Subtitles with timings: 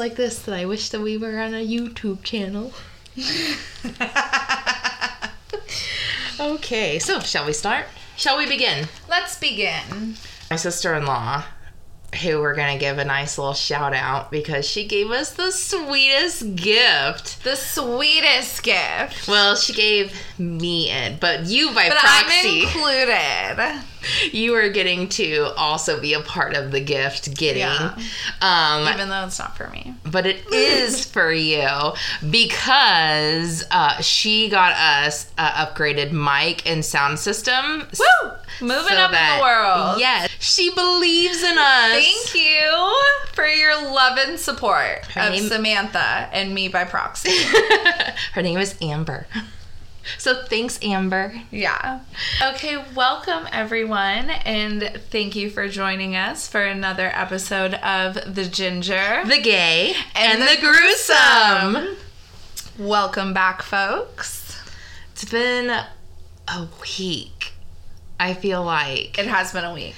[0.00, 2.72] like this that I wish that we were on a YouTube channel.
[6.54, 7.84] okay, so shall we start?
[8.16, 8.88] Shall we begin?
[9.08, 10.16] Let's begin.
[10.50, 11.44] My sister in law,
[12.22, 15.50] who we're going to give a nice little shout out because she gave us the
[15.50, 17.44] sweetest gift.
[17.44, 19.28] The sweetest gift.
[19.28, 22.62] Well, she gave me it, but you by But proxy.
[22.62, 23.84] I'm included.
[24.32, 27.60] you are getting to also be a part of the gift getting.
[27.62, 27.96] Yeah.
[28.40, 29.94] Um, Even though it's not for me.
[30.04, 31.66] but it is for you
[32.30, 37.86] because uh, she got us uh, upgraded mic and sound system.
[37.98, 38.30] Woo!
[38.60, 40.00] Moving so up that- in the world.
[40.00, 41.92] Yes, she believes in us.
[41.92, 42.94] Thank you
[43.32, 47.30] for your love and support Her of name- Samantha and me by proxy.
[48.32, 49.26] Her name is Amber.
[50.18, 51.34] So thanks, Amber.
[51.50, 52.00] yeah.
[52.42, 59.22] Okay, welcome everyone, and thank you for joining us for another episode of The Ginger.
[59.26, 61.96] The gay and, And the, the gruesome.
[62.78, 64.60] Welcome back, folks.
[65.12, 67.52] It's been a week.
[68.18, 69.18] I feel like.
[69.18, 69.94] It has been a week.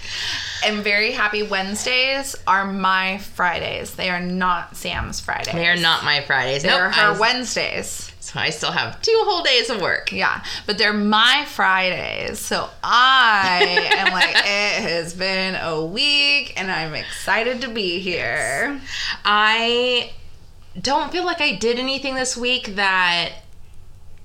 [0.65, 3.97] And very happy Wednesdays are my Fridays.
[3.97, 5.53] They are not Sam's Fridays.
[5.55, 6.63] They are not my Fridays.
[6.63, 8.12] They're Nope, her I- Wednesdays.
[8.23, 10.13] So I still have two whole days of work.
[10.13, 12.39] Yeah, but they're my Fridays.
[12.39, 18.81] So I am like, it has been a week and I'm excited to be here.
[19.25, 20.13] I
[20.81, 23.33] don't feel like I did anything this week that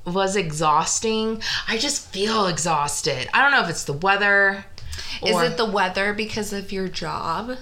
[0.06, 1.42] was exhausting.
[1.68, 3.28] I just feel exhausted.
[3.34, 4.66] I don't know if it's the weather.
[5.26, 7.58] Is it the weather because of your job?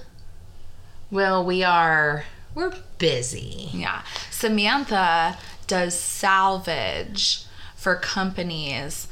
[1.09, 3.69] Well, we are we're busy.
[3.73, 4.01] Yeah.
[4.31, 7.43] Samantha does salvage
[7.75, 9.07] for companies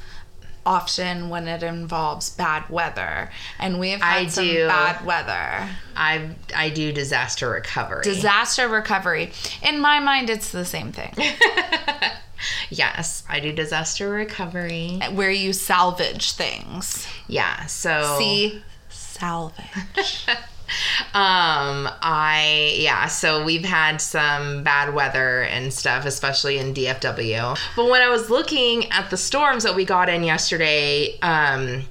[0.66, 3.30] often when it involves bad weather.
[3.59, 4.68] And we've had I some do.
[4.68, 5.69] bad weather.
[5.96, 8.03] I I do disaster recovery.
[8.03, 9.31] Disaster recovery.
[9.62, 11.14] In my mind, it's the same thing.
[12.70, 15.00] yes, I do disaster recovery.
[15.12, 17.06] where you salvage things.
[17.28, 18.64] Yeah, so See?
[18.90, 20.25] Salvage.
[21.14, 27.58] um I yeah, so we've had some bad weather and stuff, especially in DFW.
[27.76, 31.84] But when I was looking at the storms that we got in yesterday, um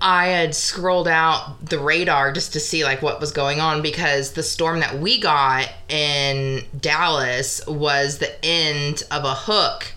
[0.00, 4.32] I had scrolled out the radar just to see like what was going on because
[4.32, 9.94] the storm that we got in Dallas was the end of a hook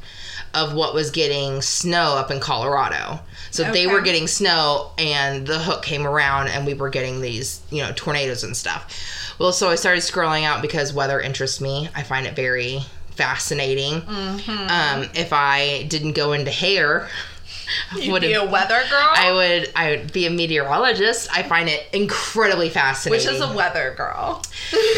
[0.54, 3.20] of what was getting snow up in Colorado.
[3.52, 7.62] So they were getting snow and the hook came around and we were getting these,
[7.72, 9.36] you know, tornadoes and stuff.
[9.40, 11.90] Well, so I started scrolling out because weather interests me.
[11.96, 12.80] I find it very
[13.12, 14.02] fascinating.
[14.08, 17.08] Um, if I didn't go into hair,
[17.98, 19.10] You'd be a weather girl?
[19.12, 21.28] I would I would be a meteorologist.
[21.36, 23.26] I find it incredibly fascinating.
[23.28, 24.42] which is a weather girl.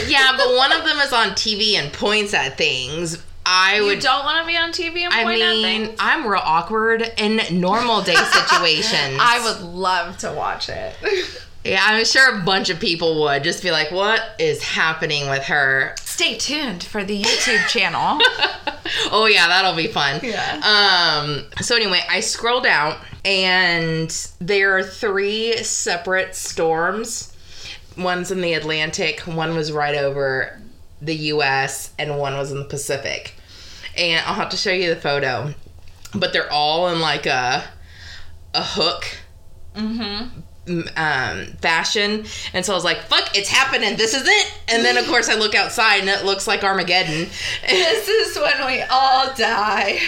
[0.08, 3.24] yeah, but one of them is on TV and points at things.
[3.52, 4.00] I You would.
[4.00, 5.98] don't want to be on TV and I point mean, things?
[6.00, 9.18] I'm real awkward in normal day situations.
[9.20, 10.96] I would love to watch it.
[11.66, 15.44] Yeah, I'm sure a bunch of people would just be like, "What is happening with
[15.44, 18.18] her?" Stay tuned for the YouTube channel.
[19.12, 20.22] oh yeah, that'll be fun.
[20.24, 20.62] Yeah.
[20.64, 21.44] Um.
[21.62, 24.10] So anyway, I scrolled out, and
[24.40, 27.36] there are three separate storms.
[27.98, 29.20] One's in the Atlantic.
[29.22, 30.62] One was right over
[31.02, 31.92] the U.S.
[32.00, 33.34] and one was in the Pacific.
[34.00, 35.54] And I'll have to show you the photo,
[36.16, 37.64] but they're all in like a
[38.54, 39.06] a hook
[39.76, 40.82] mm-hmm.
[40.96, 42.26] um, fashion.
[42.54, 43.98] And so I was like, fuck, it's happening.
[43.98, 44.54] This is it.
[44.70, 47.28] And then, of course, I look outside and it looks like Armageddon.
[47.70, 50.00] This is when we all die.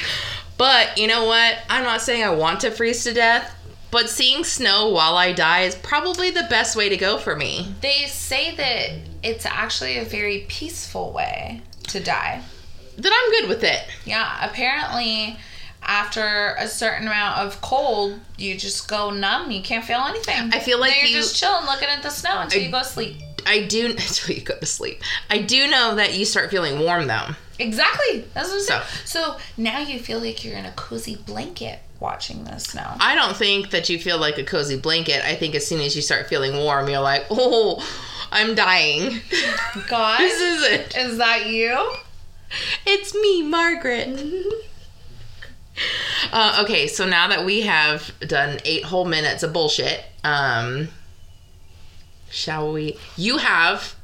[0.57, 1.57] But you know what?
[1.69, 3.55] I'm not saying I want to freeze to death,
[3.89, 7.73] but seeing snow while I die is probably the best way to go for me.
[7.81, 8.89] They say that
[9.23, 12.43] it's actually a very peaceful way to die.
[13.01, 13.79] Then I'm good with it.
[14.05, 15.37] Yeah, apparently
[15.83, 19.49] after a certain amount of cold, you just go numb.
[19.51, 20.51] You can't feel anything.
[20.53, 22.79] I feel like you're you- just chilling, looking at the snow until I- you go
[22.79, 23.15] to sleep.
[23.47, 25.01] I do until you go to sleep.
[25.29, 27.29] I do know that you start feeling warm though.
[27.57, 28.23] Exactly.
[28.33, 28.81] That's what I'm saying.
[29.05, 32.95] So- So now you feel like you're in a cozy blanket watching the snow.
[32.99, 35.23] I don't think that you feel like a cozy blanket.
[35.25, 37.83] I think as soon as you start feeling warm, you're like, oh,
[38.31, 39.21] I'm dying.
[39.87, 40.95] God, this is it.
[40.97, 41.91] is that you?
[42.85, 44.19] It's me, Margaret.
[46.31, 50.89] uh, okay, so now that we have done eight whole minutes of bullshit, um,
[52.29, 52.97] shall we?
[53.17, 53.95] You have,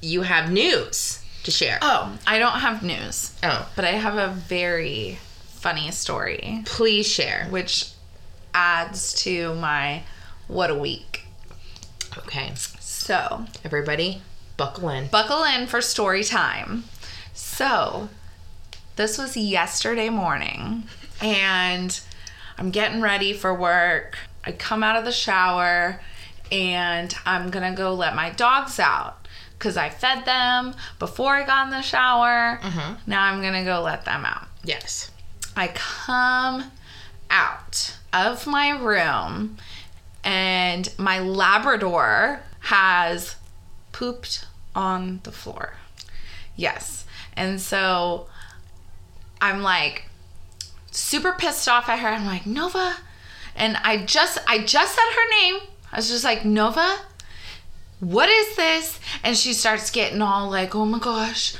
[0.00, 1.78] you have news to share.
[1.82, 7.46] Oh, I don't have news, Oh, but I have a very funny story, please share.
[7.50, 7.90] which
[8.54, 10.02] adds to my
[10.48, 11.24] what a week.
[12.18, 14.22] Okay, So, everybody,
[14.56, 15.06] Buckle in.
[15.08, 16.84] buckle in for story time.
[17.40, 18.10] So,
[18.96, 20.84] this was yesterday morning,
[21.22, 21.98] and
[22.58, 24.18] I'm getting ready for work.
[24.44, 26.02] I come out of the shower,
[26.52, 29.26] and I'm gonna go let my dogs out
[29.58, 32.58] because I fed them before I got in the shower.
[32.62, 33.10] Mm-hmm.
[33.10, 34.46] Now I'm gonna go let them out.
[34.62, 35.10] Yes.
[35.56, 36.70] I come
[37.30, 39.56] out of my room
[40.22, 43.36] and my Labrador has
[43.92, 45.74] pooped on the floor.
[46.54, 47.06] Yes.
[47.34, 48.26] And so
[49.40, 50.04] I'm like
[50.90, 52.08] super pissed off at her.
[52.08, 52.96] I'm like, Nova.
[53.56, 55.60] And I just I just said her name.
[55.92, 56.98] I was just like, Nova,
[58.00, 58.98] what is this?
[59.22, 61.54] And she starts getting all like, oh my gosh,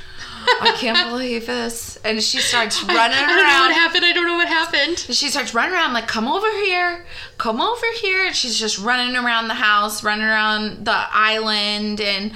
[0.61, 1.97] I can't believe this.
[1.97, 3.11] And she starts running around.
[3.11, 4.05] I don't know what happened.
[4.05, 5.05] I don't know what happened.
[5.07, 7.05] And she starts running around, like, come over here,
[7.37, 8.25] come over here.
[8.25, 12.31] And she's just running around the house, running around the island, and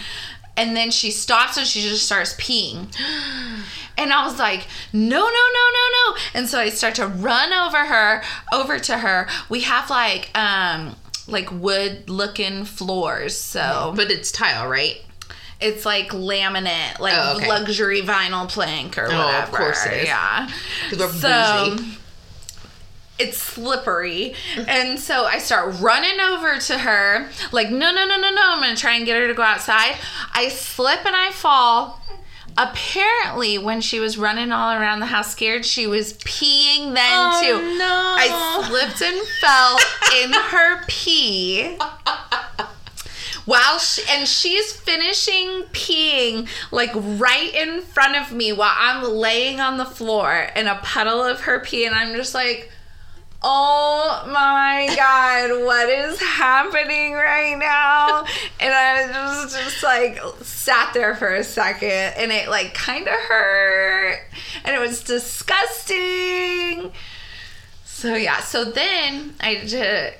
[0.57, 2.88] and then she stops and she just starts peeing.
[3.98, 6.18] And I was like, no, no, no, no, no.
[6.34, 8.22] And so I start to run over her,
[8.54, 9.28] over to her.
[9.50, 10.96] We have like um
[11.28, 13.38] like wood looking floors.
[13.38, 15.02] So But it's tile, right?
[15.62, 17.48] it's like laminate, like Oh, okay.
[17.48, 19.24] luxury vinyl plank or whatever.
[19.24, 20.06] Oh, of course it is.
[20.08, 20.50] Yeah.
[20.90, 21.98] 'Cause we're So bougie.
[23.17, 24.33] It's slippery.
[24.67, 28.41] And so I start running over to her, like, no, no, no, no, no.
[28.44, 29.95] I'm going to try and get her to go outside.
[30.33, 32.01] I slip and I fall.
[32.57, 37.41] Apparently, when she was running all around the house scared, she was peeing then Oh,
[37.44, 37.77] too.
[37.77, 38.15] no.
[38.17, 39.77] I slipped and fell
[40.23, 41.77] in her pee.
[43.45, 49.59] While she, and she's finishing peeing like right in front of me while I'm laying
[49.59, 52.71] on the floor in a puddle of her pee, and I'm just like,
[53.42, 58.26] oh my god, what is happening right now?
[58.60, 63.14] And I was just like sat there for a second, and it like kind of
[63.14, 64.20] hurt,
[64.64, 66.92] and it was disgusting.
[67.86, 70.14] So yeah, so then I had to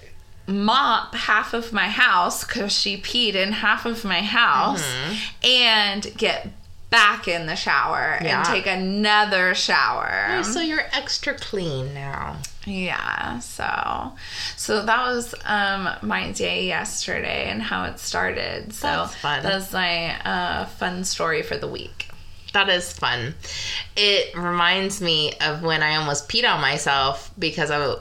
[0.48, 5.16] mop half of my house because she peed in half of my house mm-hmm.
[5.44, 6.50] and get
[6.90, 8.38] back in the shower Yeah.
[8.38, 10.44] and take another shower.
[10.44, 12.38] so you're extra clean now.
[12.66, 14.14] Yeah, so
[14.58, 18.74] so that was um my day yesterday and how it started.
[18.74, 19.44] So That's fun.
[19.44, 22.10] That's my uh fun story for the week.
[22.54, 23.36] That is fun.
[23.96, 27.98] It reminds me of when I almost peed on myself because I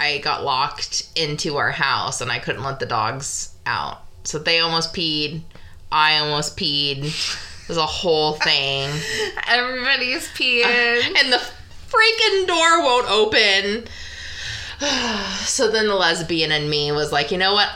[0.00, 4.02] I got locked into our house and I couldn't let the dogs out.
[4.24, 5.42] So they almost peed.
[5.90, 7.04] I almost peed.
[7.04, 8.90] It was a whole thing.
[9.48, 10.64] Everybody's peeing.
[11.18, 11.42] and the
[11.88, 13.88] freaking door won't open.
[15.44, 17.70] so then the lesbian in me was like, you know what?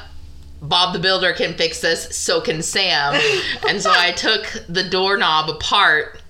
[0.60, 3.20] Bob the Builder can fix this, so can Sam.
[3.68, 6.21] and so I took the doorknob apart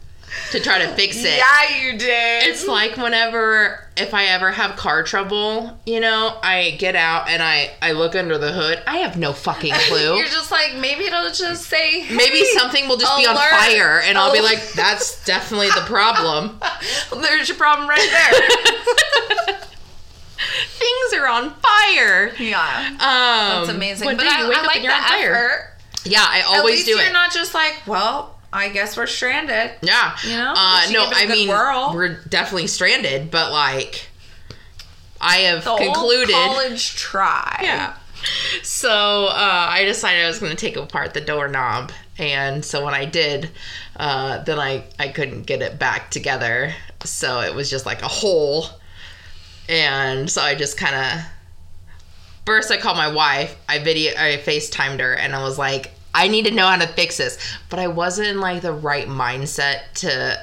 [0.51, 1.39] to try to fix it.
[1.39, 2.49] yeah, you did.
[2.49, 7.43] It's like whenever if I ever have car trouble, you know, I get out and
[7.43, 8.83] I I look under the hood.
[8.87, 10.17] I have no fucking clue.
[10.17, 14.17] You're just like maybe it'll just say Maybe something will just be on fire and
[14.19, 16.61] I'll be like that's definitely the problem.
[17.23, 19.59] There's your problem right there.
[20.79, 22.33] Things are on fire.
[22.39, 22.89] yeah.
[22.91, 24.09] Um, That's amazing.
[24.09, 25.35] But do I, you wake I up like and you're the on fire?
[25.35, 25.69] effort.
[26.05, 27.13] Yeah, I At always least do you're it.
[27.13, 29.73] not just like, well, I guess we're stranded.
[29.81, 30.53] yeah, You know?
[30.57, 31.93] Uh, At least you no, I it a I good mean whirl.
[31.95, 34.09] we're definitely stranded, but like
[35.21, 36.35] I have The concluded.
[36.35, 37.61] college try.
[37.63, 37.95] Yeah.
[38.63, 42.95] So uh, I decided I was going to take apart the doorknob, and so when
[42.95, 43.51] I did,
[43.97, 46.73] uh, then I I couldn't get it back together,
[47.05, 48.67] so it was just like a hole,
[49.69, 51.25] and so I just kind of.
[52.45, 53.57] First, I called my wife.
[53.69, 56.87] I video, I FaceTimed her, and I was like, "I need to know how to
[56.87, 57.39] fix this,"
[57.69, 60.39] but I wasn't in like the right mindset to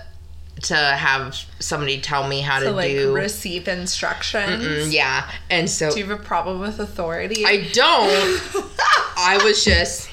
[0.64, 3.14] to have somebody tell me how To to like do.
[3.14, 4.64] receive instructions.
[4.64, 7.46] Mm, yeah, and so Do you have a problem with authority?
[7.46, 8.42] I don't.
[9.18, 10.10] I was just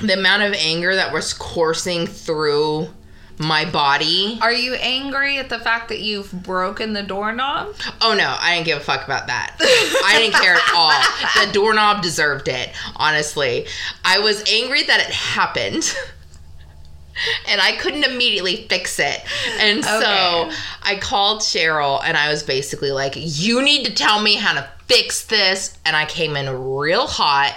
[0.00, 2.88] the amount of anger that was coursing through
[3.38, 4.38] my body.
[4.40, 7.74] Are you angry at the fact that you've broken the doorknob?
[8.00, 9.56] Oh no, I didn't give a fuck about that.
[9.60, 11.46] I didn't care at all.
[11.46, 13.66] The doorknob deserved it, honestly.
[14.04, 15.94] I was angry that it happened.
[17.48, 19.22] And I couldn't immediately fix it.
[19.58, 20.50] And so
[20.82, 24.68] I called Cheryl and I was basically like, You need to tell me how to
[24.86, 25.78] fix this.
[25.86, 27.56] And I came in real hot.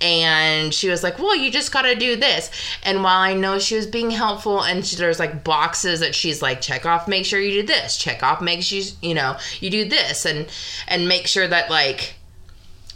[0.00, 2.50] And she was like, Well, you just got to do this.
[2.82, 6.42] And while I know she was being helpful, and she, there's like boxes that she's
[6.42, 7.96] like, Check off, make sure you do this.
[7.96, 10.24] Check off, make sure you, you know, you do this.
[10.24, 10.46] And,
[10.86, 12.14] and make sure that like,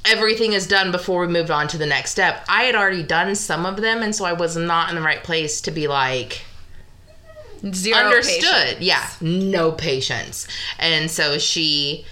[0.05, 2.45] everything is done before we moved on to the next step.
[2.49, 5.23] I had already done some of them, and so I was not in the right
[5.23, 6.43] place to be like
[7.73, 8.43] Zero understood.
[8.51, 8.81] patience.
[8.81, 10.49] Yeah, no patience.
[10.79, 12.05] And so she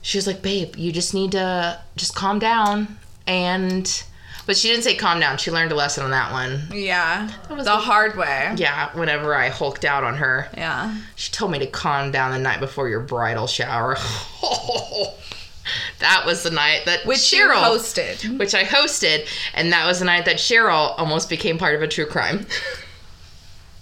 [0.00, 4.04] she was like, "Babe, you just need to just calm down." And
[4.44, 5.38] but she didn't say calm down.
[5.38, 6.62] She learned a lesson on that one.
[6.72, 7.30] Yeah.
[7.48, 8.52] That was the a- hard way.
[8.56, 10.48] Yeah, whenever I hulked out on her.
[10.56, 10.96] Yeah.
[11.14, 13.96] She told me to calm down the night before your bridal shower.
[16.00, 18.36] that was the night that Which Cheryl hosted.
[18.38, 21.88] which I hosted, and that was the night that Cheryl almost became part of a
[21.88, 22.46] true crime.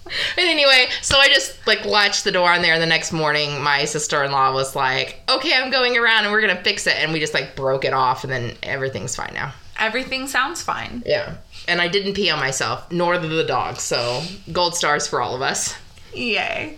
[0.05, 0.13] and
[0.47, 3.85] anyway, so I just like latched the door on there, and the next morning, my
[3.85, 7.13] sister in law was like, "Okay, I'm going around, and we're gonna fix it," and
[7.13, 9.53] we just like broke it off, and then everything's fine now.
[9.79, 11.01] Everything sounds fine.
[11.05, 11.35] Yeah,
[11.67, 15.35] and I didn't pee on myself, nor did the dog, so gold stars for all
[15.35, 15.75] of us.
[16.13, 16.77] Yay.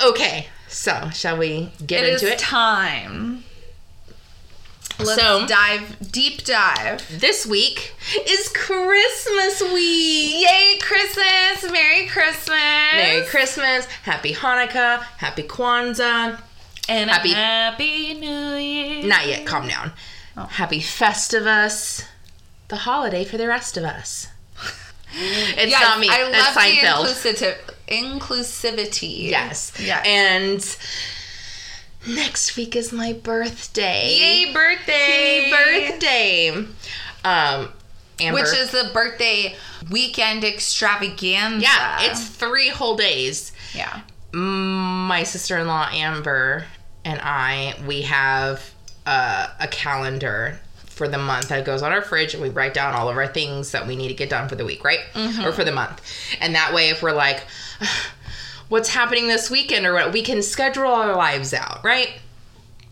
[0.00, 2.38] Okay, so shall we get It is into it?
[2.38, 3.44] time.
[4.98, 7.02] Let's So- dive deep dive.
[7.20, 7.94] this week
[8.26, 10.44] is Christmas week.
[10.48, 11.70] Yay, Christmas!
[11.70, 12.48] Merry Christmas!
[12.94, 16.40] Merry Christmas, Happy Hanukkah, Happy Kwanzaa.
[16.88, 19.04] and Happy- Happy New Year.
[19.04, 19.92] Not yet, calm down.
[20.36, 20.46] Oh.
[20.46, 22.04] Happy Festivus,
[22.68, 24.26] the holiday for the rest of us.
[25.12, 26.08] It's Yes, not me.
[26.10, 27.24] I That's love Seinfeld.
[27.24, 29.30] the inclusive, inclusivity.
[29.30, 29.72] yes.
[29.78, 30.00] Yeah.
[30.04, 30.60] And
[32.06, 34.14] next week is my birthday.
[34.14, 35.50] Yay, birthday!
[35.50, 36.50] Yay, birthday.
[37.24, 37.72] Um,
[38.20, 38.40] Amber.
[38.40, 39.54] Which is the birthday
[39.90, 41.60] weekend extravaganza.
[41.64, 43.52] yeah, it's three whole days.
[43.74, 44.00] yeah.
[44.32, 46.64] my sister-in-law Amber
[47.04, 48.72] and I we have
[49.06, 52.92] uh, a calendar for the month that goes on our fridge and we write down
[52.94, 54.98] all of our things that we need to get done for the week, right?
[55.46, 56.02] Or for the month.
[56.40, 57.44] And that way if we're like
[58.68, 62.20] what's happening this weekend or what we can schedule our lives out, right?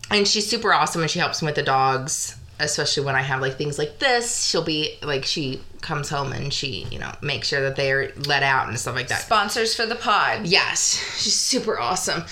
[0.09, 3.41] And she's super awesome and she helps me with the dogs, especially when I have
[3.41, 4.45] like things like this.
[4.45, 8.43] She'll be like she comes home and she, you know, makes sure that they're let
[8.43, 9.21] out and stuff like that.
[9.21, 10.47] Sponsors for the pod.
[10.47, 12.23] Yes, she's super awesome.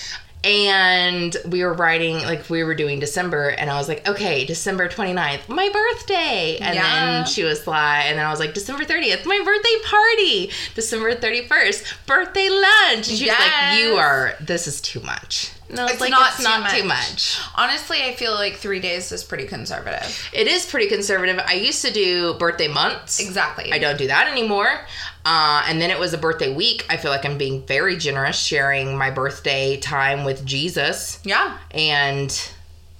[0.45, 4.87] And we were writing, like, we were doing December, and I was like, okay, December
[4.87, 6.57] 29th, my birthday.
[6.61, 6.83] And Yeah.
[6.83, 10.51] then she was like, and then I was like, December 30th, my birthday party.
[10.75, 13.07] December 31st, birthday lunch.
[13.09, 15.51] And she was like, you are, this is too much.
[15.67, 17.11] And I It's like, not it's too not too much.
[17.13, 17.39] much.
[17.55, 20.29] Honestly, I feel like three days is pretty conservative.
[20.31, 21.41] It is pretty conservative.
[21.43, 23.19] I used to do birthday months.
[23.19, 23.73] Exactly.
[23.73, 24.81] I don't do that anymore.
[25.25, 26.85] Uh, and then it was a birthday week.
[26.89, 31.57] I feel like I'm being very generous sharing my birthday time with Jesus Yeah.
[31.71, 32.29] and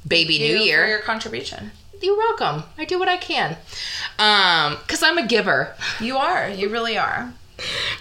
[0.08, 0.88] baby You new for year.
[0.88, 1.72] your contribution.
[2.02, 2.64] You're welcome.
[2.78, 3.58] I do what I can.
[4.20, 5.76] Um, cuz I'm a giver.
[6.00, 6.50] You are.
[6.50, 7.32] You really are.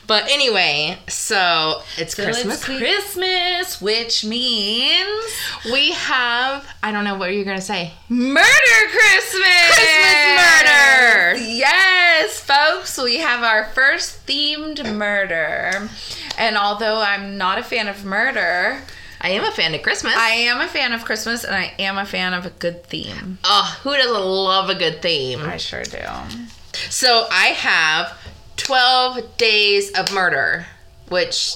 [0.07, 2.65] But anyway, so it's Christmas it's.
[2.65, 5.25] Christmas, which means
[5.73, 7.93] we have I don't know what you're to say.
[8.09, 8.45] murder
[8.91, 9.75] Christmas.
[9.75, 11.37] Christmas murder.
[11.37, 15.89] Yes, folks, we have our first themed murder.
[16.37, 18.83] And although I'm not a fan of murder,
[19.21, 20.15] I am a fan of Christmas.
[20.17, 23.39] I am a fan of Christmas and I am a fan of a good theme.
[23.43, 25.41] Ah, oh, who doesn't love a good theme?
[25.41, 25.99] I sure do.
[26.91, 28.19] So I have
[28.57, 30.67] 12 Days of Murder,
[31.09, 31.55] which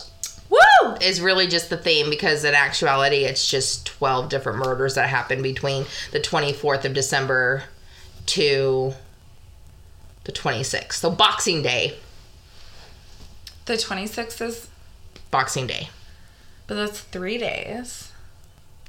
[0.50, 0.94] Woo!
[1.00, 5.42] is really just the theme because in actuality it's just 12 different murders that happened
[5.42, 7.64] between the 24th of December
[8.26, 8.94] to
[10.24, 10.94] the 26th.
[10.94, 11.96] So Boxing Day.
[13.66, 14.68] The 26th is,
[15.30, 15.90] Boxing Day.
[16.66, 18.12] but that's three days.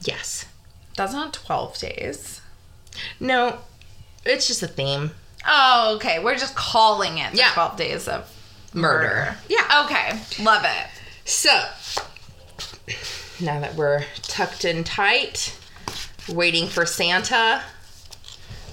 [0.01, 0.45] Yes.
[0.95, 2.41] That's not 12 days.
[3.19, 3.59] No,
[4.25, 5.11] it's just a theme.
[5.47, 6.19] Oh, okay.
[6.19, 7.51] We're just calling it the Yeah.
[7.53, 8.29] 12 days of
[8.73, 9.07] Murder.
[9.07, 9.37] murder.
[9.47, 9.85] Yeah.
[9.85, 10.43] Okay.
[10.43, 10.87] Love it.
[11.25, 11.49] So,
[13.39, 15.55] now that we're tucked in tight,
[16.27, 17.61] waiting for Santa,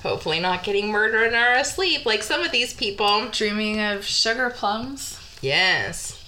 [0.03, 3.29] hopefully not getting murdered in our sleep like some of these people.
[3.31, 5.19] Dreaming of sugar plums.
[5.41, 6.23] Yes.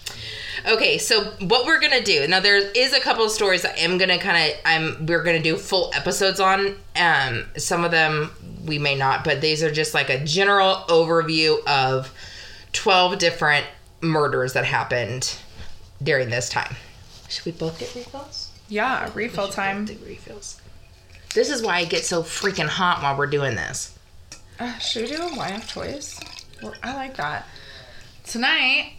[0.66, 2.40] Okay, so what we're gonna do now?
[2.40, 5.56] There is a couple of stories I am gonna kind of I'm we're gonna do
[5.56, 6.76] full episodes on.
[6.96, 8.32] Um, some of them
[8.68, 12.12] we may not, but these are just like a general overview of
[12.72, 13.66] twelve different
[14.00, 15.36] murders that happened
[16.02, 16.76] during this time.
[17.28, 18.52] Should we both get refills?
[18.68, 19.86] Yeah, refill time.
[19.86, 20.60] Do refills.
[21.34, 23.98] This is why I get so freaking hot while we're doing this.
[24.60, 26.20] Uh, should we do a wine of choice?
[26.62, 27.46] Well, I like that.
[28.24, 28.92] Tonight,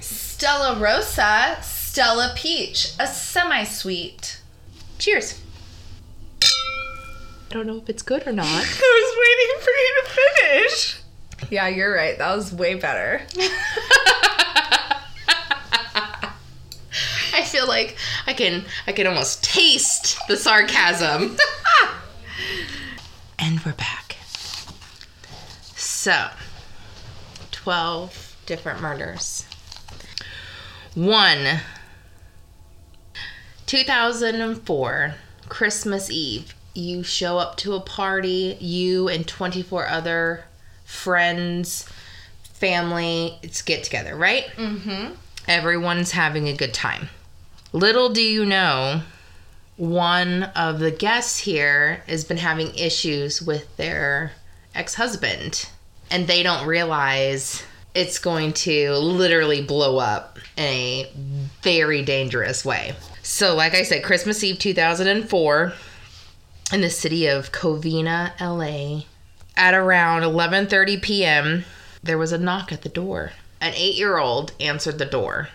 [0.00, 4.40] Stella Rosa, Stella Peach, a semi sweet.
[4.98, 5.40] Cheers.
[7.50, 8.46] I don't know if it's good or not.
[8.46, 11.00] I was waiting for you to finish.
[11.50, 12.18] Yeah, you're right.
[12.18, 13.22] That was way better.
[17.34, 21.22] I feel like I can I can almost taste the sarcasm.
[21.22, 21.38] and
[23.38, 24.16] And we're back.
[25.74, 26.28] So,
[27.52, 29.44] 12 different murders.
[30.94, 31.60] One,
[33.66, 35.14] 2004,
[35.48, 36.54] Christmas Eve.
[36.76, 40.44] You show up to a party, you and 24 other
[40.84, 41.88] friends,
[42.44, 44.44] family, it's get together, right?
[44.56, 45.14] Mm-hmm.
[45.48, 47.08] Everyone's having a good time.
[47.72, 49.02] Little do you know,
[49.76, 54.32] one of the guests here has been having issues with their
[54.74, 55.68] ex husband,
[56.10, 57.62] and they don't realize
[57.94, 61.10] it's going to literally blow up in a
[61.62, 62.94] very dangerous way.
[63.22, 65.72] So, like I said, Christmas Eve 2004
[66.72, 69.04] in the city of Covina, LA,
[69.56, 71.64] at around 11:30 p.m.,
[72.02, 73.32] there was a knock at the door.
[73.60, 75.48] An 8-year-old answered the door.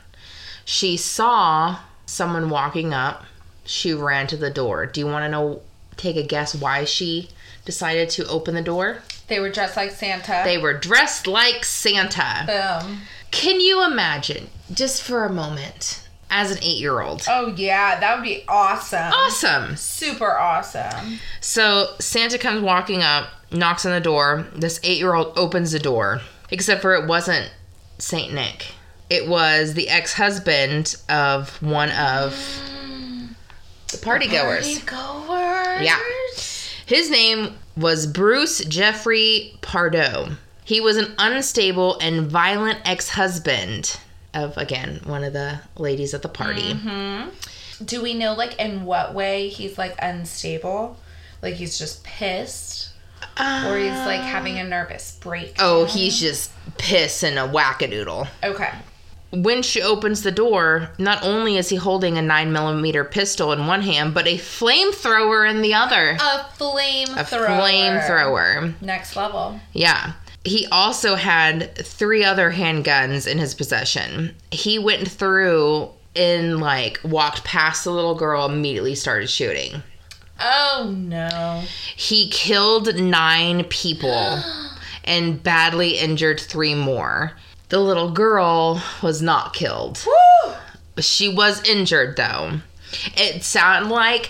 [0.66, 3.26] She saw someone walking up.
[3.64, 4.86] She ran to the door.
[4.86, 5.62] Do you want to know
[5.98, 7.30] take a guess why she
[7.64, 9.04] decided to open the door?
[9.28, 10.42] They were dressed like Santa.
[10.44, 12.44] They were dressed like Santa.
[12.48, 13.02] Boom.
[13.30, 16.01] Can you imagine just for a moment
[16.32, 17.24] as an 8-year-old?
[17.28, 19.12] Oh yeah, that would be awesome.
[19.14, 19.76] Awesome.
[19.76, 21.20] Super awesome.
[21.42, 24.48] So Santa comes walking up, knocks on the door.
[24.56, 27.52] This eight year old opens the door, except for it wasn't
[28.00, 28.74] Saint Nick.
[29.10, 32.34] It was the ex husband of one of
[33.92, 34.80] the party goers.
[34.80, 35.84] Partygoers.
[35.84, 36.00] Yeah.
[36.86, 40.30] His name was Bruce Jeffrey Pardo.
[40.64, 43.98] He was an unstable and violent ex husband
[44.34, 46.74] of, again, one of the ladies at the party.
[46.74, 47.86] Mm-hmm.
[47.86, 50.98] Do we know like in what way he's like unstable?
[51.42, 52.90] Like he's just pissed,
[53.40, 55.56] or he's like having a nervous break.
[55.58, 58.28] Oh, he's just pissing a wackadoodle.
[58.44, 58.70] Okay.
[59.32, 63.66] when she opens the door, not only is he holding a nine millimeter pistol in
[63.66, 66.12] one hand, but a flamethrower in the other.
[66.12, 67.18] A flamethrower.
[67.18, 68.82] A flamethrower.
[68.82, 69.60] Next level.
[69.72, 70.14] Yeah.
[70.44, 74.36] He also had three other handguns in his possession.
[74.52, 79.84] He went through and like walked past the little girl, immediately started shooting.
[80.40, 81.64] Oh no.
[81.96, 84.42] He killed nine people
[85.04, 87.34] and badly injured three more.
[87.70, 90.04] The little girl was not killed.
[90.06, 90.54] Woo!
[91.00, 92.60] She was injured though.
[93.16, 94.30] It sounded like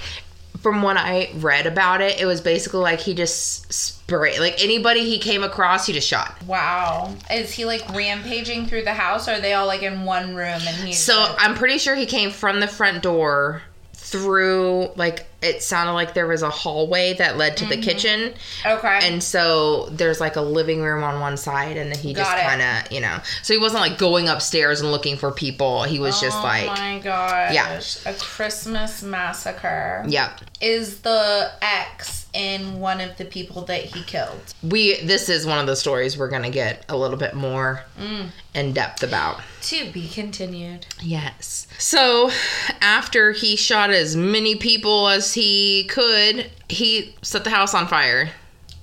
[0.62, 5.02] from what I read about it, it was basically like he just sprayed like anybody
[5.02, 6.36] he came across, he just shot.
[6.45, 7.15] Wow.
[7.32, 9.28] Is he like rampaging through the house?
[9.28, 12.06] Or are they all like in one room and he's So I'm pretty sure he
[12.06, 17.36] came from the front door through like it sounded like there was a hallway that
[17.38, 18.34] led to the kitchen
[18.65, 18.99] okay.
[19.04, 22.43] and so there's like a living room on one side and he just Got it.
[22.43, 25.99] kind of you know so he wasn't like going upstairs and looking for people he
[25.99, 27.54] was just oh like my gosh.
[27.54, 27.82] Yeah.
[28.06, 30.04] A Christmas massacre.
[30.08, 34.54] yeah Is the ex in one of the people that he killed?
[34.63, 38.30] we this is one of the stories we're gonna get a little bit more Mm.
[38.56, 40.86] in depth about To be continued.
[41.01, 42.32] yes so
[42.80, 48.30] after he shot as many people as he could he set the house on fire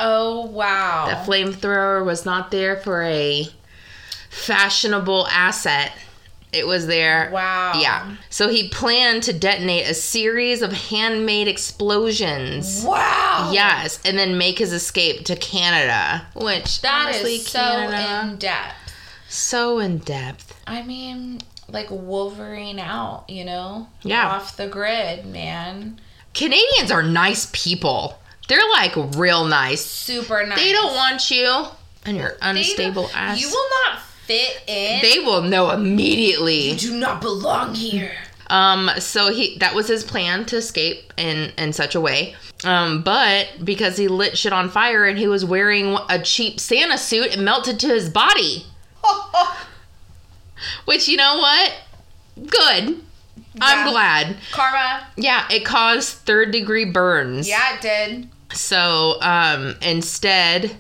[0.01, 1.07] Oh wow.
[1.09, 3.47] the flamethrower was not there for a
[4.31, 5.93] fashionable asset
[6.53, 7.75] it was there Wow.
[7.79, 13.51] yeah so he planned to detonate a series of handmade explosions Wow.
[13.53, 18.37] yes and then make his escape to canada which That honestly, is so Canada- in
[18.39, 18.95] depth.
[19.29, 23.89] so in depth I mean, like Wolverine out, you know?
[24.03, 24.29] Yeah.
[24.33, 25.99] Off the grid, man.
[26.39, 28.17] Canadians are nice people.
[28.49, 29.85] They're like real nice.
[29.85, 30.57] Super nice.
[30.57, 31.67] They don't want you
[32.07, 33.41] and your unstable ass.
[33.41, 35.03] You will not fit in.
[35.03, 36.71] they will know immediately.
[36.71, 38.13] You do not belong here.
[38.51, 42.37] Um, so he that was his plan to escape in in such a way.
[42.63, 46.99] Um, but because he lit shit on fire and he was wearing a cheap Santa
[46.99, 48.65] suit, it melted to his body.
[50.85, 51.73] Which you know what?
[52.47, 53.01] Good.
[53.61, 54.37] I'm glad.
[54.53, 55.07] Karma.
[55.17, 57.49] Yeah, it caused third degree burns.
[57.49, 58.29] Yeah, it did.
[58.53, 60.77] So um, instead,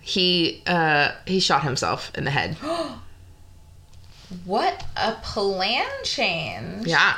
[0.00, 2.56] he uh, he shot himself in the head.
[4.44, 6.86] What a plan change.
[6.86, 7.16] Yeah,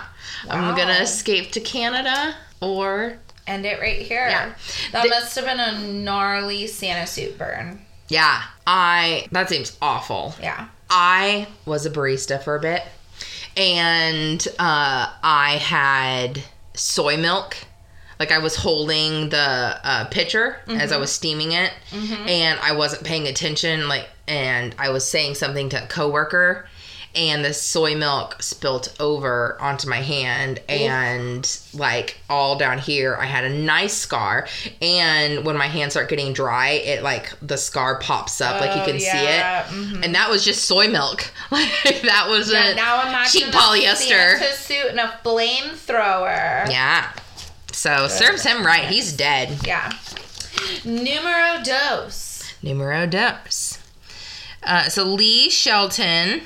[0.48, 4.28] I'm gonna escape to Canada or End it right here.
[4.28, 4.52] Yeah.
[4.92, 7.80] That The- must have been a gnarly Santa suit burn.
[8.08, 8.42] yeah.
[8.66, 10.34] I that seems awful.
[10.38, 10.68] Yeah.
[10.90, 12.82] I was a barista for a bit,
[13.56, 16.42] and uh, I had
[16.74, 17.56] soy milk.
[18.18, 21.72] Like I was holding the uh, pitcher as I was steaming it,
[22.28, 23.88] and I wasn't paying attention.
[23.88, 26.66] Like, and I was saying something to a coworker,
[27.14, 30.60] and the soy milk spilt over onto my hand.
[30.68, 34.46] And like all down here I had a nice scar.
[34.82, 38.60] And when my hands start getting dry it like the scar pops up.
[38.60, 40.04] Like you Oh, can yeah, see it.
[40.04, 41.24] and that was just soy milk.
[41.50, 44.38] Like that wasn't Yeah, now imagine cheap a polyester.
[44.38, 46.70] Santa suit and a flamethrower.
[46.70, 47.12] yeah.
[47.72, 48.84] So serves him right.
[48.86, 49.66] He's dead.
[49.66, 49.92] Yeah.
[50.84, 52.52] Numero dos.
[52.62, 53.78] numero dos.
[54.62, 56.42] Uh, so Lee Shelton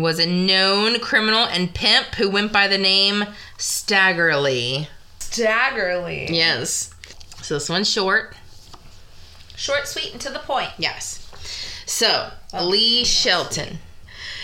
[0.00, 3.24] was a known criminal and pimp who went by the name
[3.58, 4.88] Stagger Lee.
[5.18, 6.28] Staggerly.
[6.30, 6.94] Yes.
[7.42, 8.34] So this one's short.
[9.56, 10.70] Short, sweet, and to the point.
[10.78, 11.30] Yes.
[11.86, 12.30] So
[12.60, 13.78] Lee Shelton.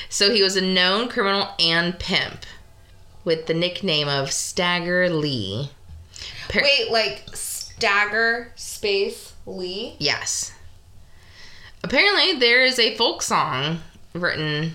[0.08, 2.44] So he was a known criminal and pimp
[3.24, 5.70] with the nickname of Stagger Lee.
[6.48, 9.96] Par- Wait, like stagger space Lee?
[9.98, 10.52] Yes.
[11.82, 13.80] Apparently, there is a folk song
[14.14, 14.74] written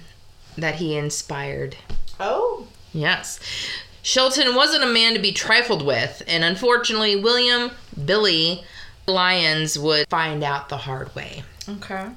[0.58, 1.78] that he inspired.
[2.20, 2.68] Oh.
[2.94, 3.40] Yes.
[4.02, 7.72] Shelton wasn't a man to be trifled with, and unfortunately, William
[8.06, 8.64] Billy
[9.06, 11.44] Lyons would find out the hard way.
[11.68, 12.08] Okay.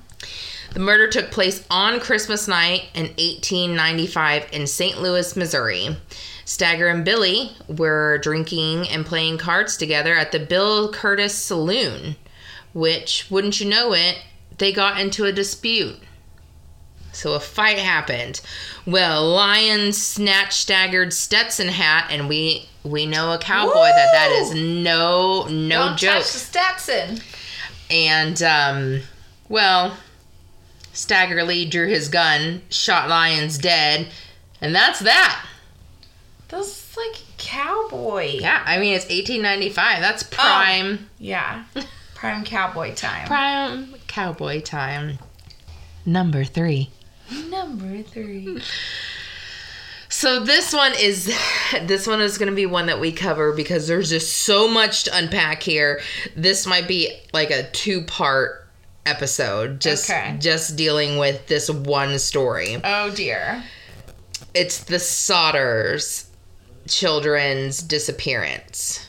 [0.72, 5.02] The murder took place on Christmas night in 1895 in St.
[5.02, 5.96] Louis, Missouri.
[6.44, 12.16] Stagger and Billy were drinking and playing cards together at the Bill Curtis Saloon,
[12.72, 14.18] which, wouldn't you know it,
[14.58, 15.98] they got into a dispute.
[17.12, 18.40] So a fight happened.
[18.86, 24.54] Well, Lion snatched staggered Stetson hat, and we we know a cowboy that that is
[24.54, 26.22] no no Don't joke.
[26.22, 27.20] touch the Stetson.
[27.90, 29.00] And, um,
[29.48, 29.96] well,
[30.92, 34.08] Stagger Lee drew his gun, shot Lyons dead,
[34.60, 35.44] and that's that.
[36.48, 38.38] That's like cowboy.
[38.40, 40.00] Yeah, I mean, it's 1895.
[40.00, 41.64] That's prime, Yeah.
[42.14, 43.26] Prime cowboy time.
[43.26, 45.18] prime cowboy time.
[46.04, 46.90] Number three.
[47.48, 48.60] Number three.
[50.08, 51.26] So this one is
[51.82, 55.04] this one is going to be one that we cover because there's just so much
[55.04, 56.00] to unpack here.
[56.36, 58.66] This might be like a two-part
[59.06, 60.36] episode just Okay.
[60.40, 62.80] just dealing with this one story.
[62.82, 63.62] Oh dear.
[64.52, 66.26] it's the Sodders
[66.88, 69.06] children's disappearance.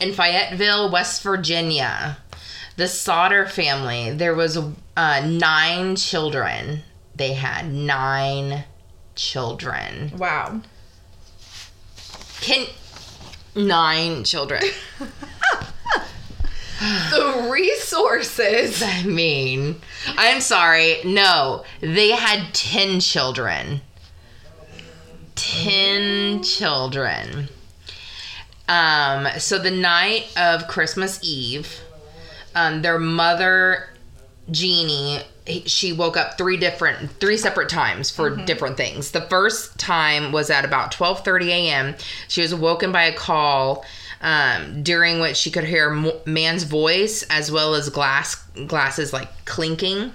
[0.00, 2.18] In Fayetteville, West Virginia,
[2.76, 4.56] the Sodder family, there was
[4.96, 6.80] uh, nine children.
[7.18, 8.64] They had nine
[9.14, 10.12] children.
[10.16, 10.62] Wow.
[12.40, 12.66] Can
[13.54, 14.62] nine children?
[16.80, 18.84] The resources.
[18.84, 19.80] I mean,
[20.16, 20.98] I'm sorry.
[21.04, 23.80] No, they had 10 children.
[25.34, 27.48] 10 children.
[28.68, 31.80] Um, so the night of Christmas Eve,
[32.54, 33.88] um, their mother,
[34.50, 35.22] Jeannie,
[35.66, 39.10] she woke up three different, three separate times for different things.
[39.12, 41.94] The first time was at about 12:30 a.m.
[42.28, 43.84] She was woken by a call,
[44.20, 48.34] um, during which she could hear mo- man's voice as well as glass
[48.66, 50.12] glasses like clinking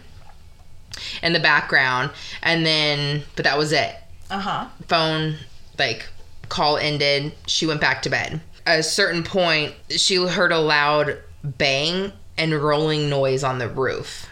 [1.24, 3.96] in the background, and then, but that was it
[4.30, 4.65] Uh huh.
[4.88, 5.36] phone
[5.80, 6.06] like
[6.50, 11.17] call ended she went back to bed at a certain point she heard a loud
[11.43, 14.28] bang and rolling noise on the roof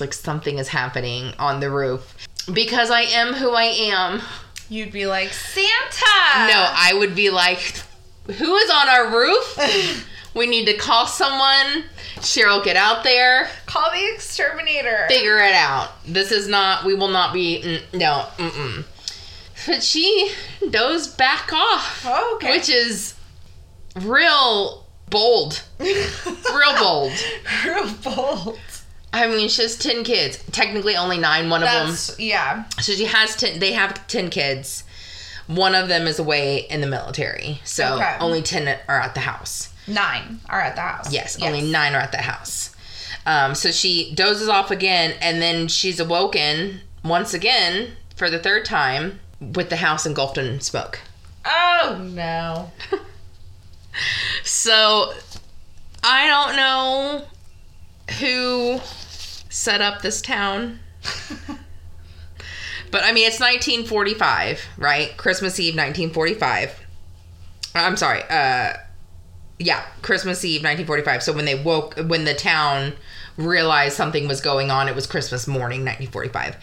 [0.00, 2.16] like something is happening on the roof
[2.52, 4.20] because i am who i am
[4.70, 6.46] You'd be like Santa.
[6.52, 7.60] no i would be like
[8.26, 11.84] who is on our roof we need to call someone
[12.16, 15.04] cheryl get out there Call the exterminator.
[15.08, 15.90] figure it out.
[16.04, 16.84] This is not.
[16.84, 17.62] We will not be.
[17.62, 18.24] Mm, no.
[18.38, 18.84] Mm-mm.
[19.66, 20.32] But she
[20.70, 22.52] does back off, Oh, okay.
[22.56, 23.14] which is
[24.00, 25.62] real bold.
[25.78, 27.12] Real bold.
[27.64, 28.58] Real bold.
[29.12, 30.42] I mean, she has ten kids.
[30.52, 31.48] Technically, only nine.
[31.50, 31.94] One of them.
[32.18, 32.64] Yeah.
[32.80, 33.58] So she has ten.
[33.58, 34.84] They have ten kids.
[35.46, 38.16] One of them is away in the military, so Okay.
[38.20, 39.70] only ten are at the house.
[39.86, 41.10] Nine are at the house.
[41.10, 42.74] Yes, only nine are at the house.
[43.24, 48.66] Um, so she dozes off again, and then she's awoken once again for the third
[48.66, 51.00] time with the house engulfed in smoke.
[51.46, 52.70] Oh no.
[54.44, 55.12] So
[56.04, 57.24] I don't know
[58.20, 58.80] who
[59.50, 60.80] set up this town.
[62.90, 65.16] But I mean, it's 1945, right?
[65.16, 66.86] Christmas Eve, 1945.
[67.74, 68.22] I'm sorry.
[68.28, 68.74] Uh,
[69.58, 71.22] yeah, Christmas Eve, 1945.
[71.22, 72.94] So when they woke, when the town
[73.36, 76.56] realized something was going on, it was Christmas morning, 1945.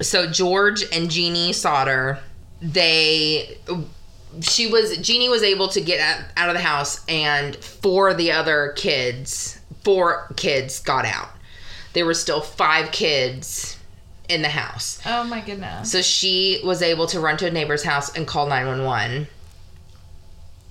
[0.00, 2.18] So George and Jeannie Sodder,
[2.60, 3.58] they,
[4.40, 6.00] she was, Jeannie was able to get
[6.36, 11.28] out, of the house, and four of the other kids, four kids got out.
[11.92, 13.76] There were still five kids
[14.28, 15.00] in the house.
[15.04, 15.90] Oh my goodness.
[15.90, 19.26] So she was able to run to a neighbor's house and call 911.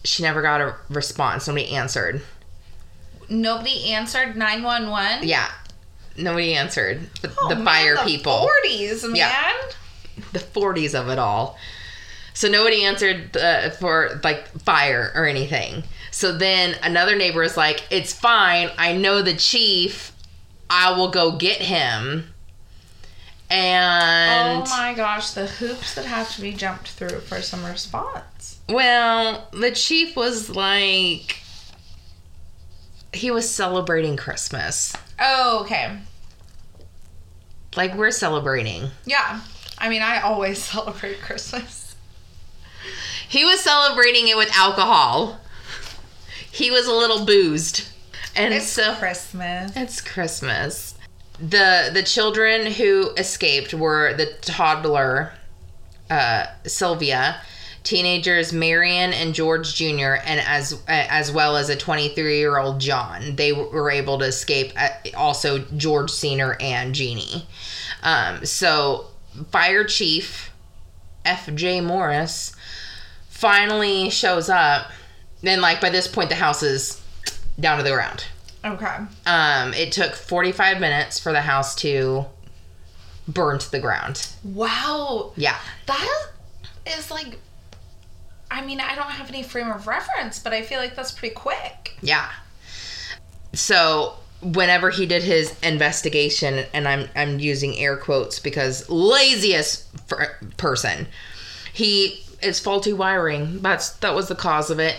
[0.05, 1.47] She never got a response.
[1.47, 2.21] Nobody answered.
[3.29, 5.27] Nobody answered 911.
[5.27, 5.51] Yeah.
[6.17, 7.09] Nobody answered.
[7.21, 8.49] The, Oh, the man, fire the people.
[8.65, 9.15] 40s, man.
[9.15, 9.53] Yeah.
[10.33, 11.57] The 40s of it all.
[12.33, 15.83] So nobody answered the, for like fire or anything.
[16.19, 18.71] So then another neighbor is like, "It's fine.
[18.77, 20.11] I know the chief.
[20.69, 22.33] I will go get him."
[23.49, 28.59] And oh my gosh, the hoops that have to be jumped through for some response.
[28.67, 31.37] Well, the chief was like,
[33.13, 34.93] he was celebrating Christmas.
[35.21, 35.99] Oh, okay.
[37.77, 38.89] Like, we're celebrating.
[39.05, 39.39] Yeah.
[39.77, 41.95] I mean, I always celebrate Christmas.
[43.29, 45.39] He was celebrating it with alcohol.
[46.51, 47.87] He was a little boozed.
[48.35, 49.71] And It's so Christmas.
[49.75, 50.95] it's Christmas.
[51.39, 55.33] The the children who escaped were the toddler
[56.09, 57.41] uh, Sylvia,
[57.83, 60.15] teenagers Marion and George Jr.
[60.25, 63.35] and as as well as a 23 year old John.
[63.35, 64.73] They were able to escape.
[64.77, 67.47] uh, Also, George Senior and Jeannie.
[68.03, 69.07] Um, so,
[69.51, 70.51] Fire Chief
[71.25, 71.81] F.J.
[71.81, 72.53] Morris
[73.29, 74.91] finally shows up.
[75.41, 77.01] Then, like by this point, the house is
[77.59, 78.25] down to the ground.
[78.63, 78.97] Okay.
[79.25, 82.25] Um, it took 45 minutes for the house to
[83.27, 84.27] burn to the ground.
[84.43, 85.31] Wow.
[85.35, 85.57] Yeah.
[85.85, 86.27] That
[86.85, 87.37] is like,
[88.51, 91.35] I mean, I don't have any frame of reference, but I feel like that's pretty
[91.35, 91.95] quick.
[92.01, 92.29] Yeah.
[93.53, 100.07] So whenever he did his investigation, and I'm I'm using air quotes because laziest
[100.57, 101.07] person,
[101.73, 103.61] he it's faulty wiring.
[103.61, 104.95] That's that was the cause of it.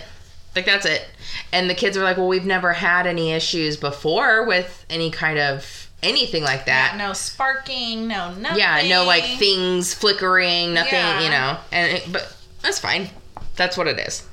[0.55, 1.07] Like that's it.
[1.53, 5.39] And the kids were like, "Well, we've never had any issues before with any kind
[5.39, 8.59] of anything like that." No sparking, no nothing.
[8.59, 11.21] Yeah, no like things flickering, nothing, Yeah.
[11.21, 11.57] you know.
[11.71, 13.11] And it, but that's fine.
[13.57, 14.27] That's what it is.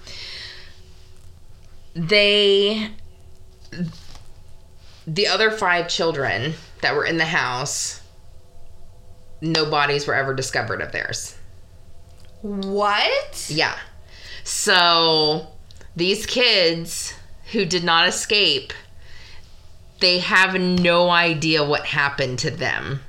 [1.96, 2.92] They
[5.06, 8.02] the other five children that were in the house
[9.42, 11.36] no bodies were ever discovered of theirs.
[12.42, 13.46] What?
[13.50, 13.78] Yeah.
[14.44, 15.48] So
[15.98, 17.14] these kids
[17.52, 18.72] who did not escape
[20.00, 23.02] they have no idea what happened to them.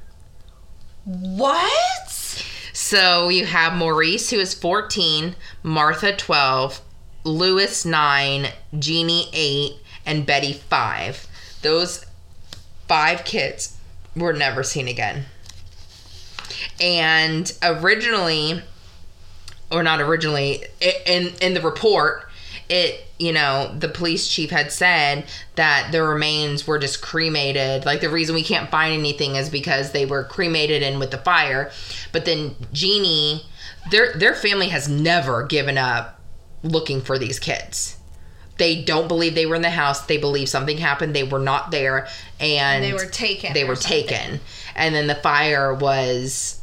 [1.05, 2.44] What?
[2.72, 6.81] So you have Maurice, who is 14, Martha, 12,
[7.24, 8.48] Lewis, 9,
[8.79, 9.72] Jeannie, 8,
[10.07, 11.27] and Betty, 5.
[11.62, 12.07] Those
[12.87, 13.77] five kids
[14.16, 15.27] were never seen again.
[16.81, 18.62] And originally,
[19.70, 20.64] or not originally,
[21.05, 22.28] in, in the report,
[22.69, 25.25] it, you know, the police chief had said
[25.57, 27.87] that the remains were just cremated.
[27.87, 31.19] Like the reason we can't find anything is because they were cremated in with the
[31.19, 31.71] fire.
[32.13, 33.47] But then Jeannie,
[33.91, 36.21] their their family has never given up
[36.63, 37.97] looking for these kids.
[38.59, 40.05] They don't believe they were in the house.
[40.07, 41.15] They believe something happened.
[41.15, 42.09] They were not there,
[42.41, 44.09] and They were taken They were something.
[44.09, 44.41] taken,
[44.75, 46.61] and then the fire was,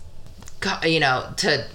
[0.84, 1.66] you know, to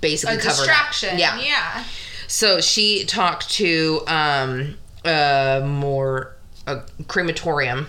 [0.00, 1.18] basically A cover distraction.
[1.18, 1.38] Yeah.
[1.40, 1.84] Yeah.
[2.26, 6.34] So she talked to um uh more
[6.66, 7.86] a crematorium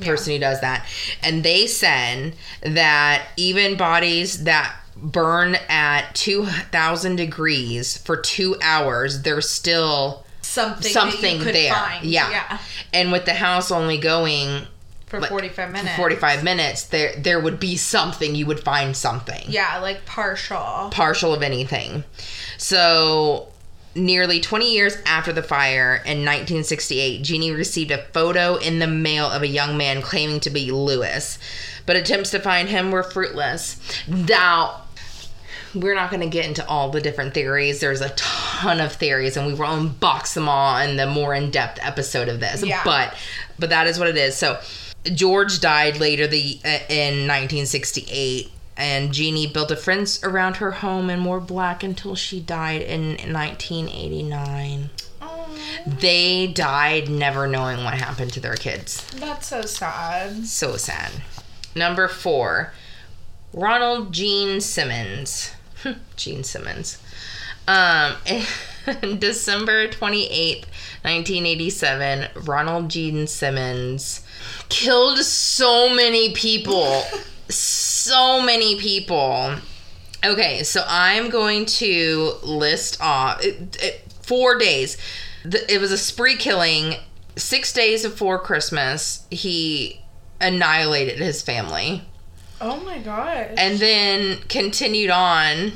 [0.00, 0.86] person who does that
[1.22, 9.40] and they said that even bodies that burn at 2000 degrees for 2 hours they're
[9.40, 12.30] still Something, something that you could there yeah.
[12.30, 12.58] Yeah.
[12.92, 14.66] and with the house only going
[15.06, 15.96] For Like, 45 minutes.
[15.96, 20.88] 45 minutes there there would be something you would find something Yeah, like partial.
[20.90, 22.02] partial of anything.
[22.58, 23.48] So,
[23.94, 29.26] nearly 20 years after the fire in 1968, Jeannie received a photo in the mail
[29.30, 31.38] of a young man claiming to be Lewis,
[31.86, 33.80] but attempts to find him were fruitless.
[34.08, 34.82] Now,
[35.74, 37.80] we're not going to get into all the different theories.
[37.80, 41.78] There's a ton of theories, and we will unbox them all in the more in-depth
[41.82, 42.64] episode of this.
[42.64, 42.82] Yeah.
[42.84, 43.14] But,
[43.58, 44.36] but that is what it is.
[44.36, 44.58] So,
[45.14, 51.08] George died later the uh, in 1968, and Jeannie built a fence around her home
[51.10, 54.90] and wore black until she died in 1989.
[55.22, 59.04] Oh, They died never knowing what happened to their kids.
[59.14, 60.46] that's so sad.
[60.46, 61.10] So sad.
[61.74, 62.72] Number four,
[63.52, 65.52] Ronald Gene Simmons.
[66.16, 66.98] Gene Simmons.
[67.68, 68.14] Um,
[69.18, 70.64] December 28th,
[71.02, 74.20] 1987, Ronald Gene Simmons
[74.68, 77.02] killed so many people.
[77.48, 79.54] so many people.
[80.24, 84.96] Okay, so I'm going to list off it, it, four days.
[85.44, 86.94] The, it was a spree killing.
[87.36, 90.00] Six days before Christmas, he
[90.40, 92.02] annihilated his family.
[92.60, 93.50] Oh my gosh.
[93.58, 95.72] and then continued on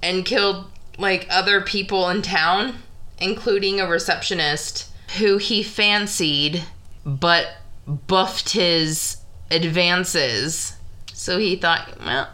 [0.00, 2.74] and killed like other people in town,
[3.18, 6.62] including a receptionist who he fancied
[7.04, 7.48] but
[7.86, 9.16] buffed his
[9.50, 10.76] advances.
[11.12, 12.28] So he thought, well,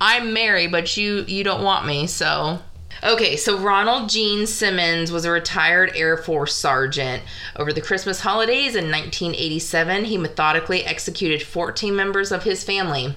[0.00, 2.60] I'm married, but you you don't want me, so
[3.04, 7.22] Okay, so Ronald Gene Simmons was a retired Air Force sergeant.
[7.54, 13.14] Over the Christmas holidays in 1987, he methodically executed 14 members of his family.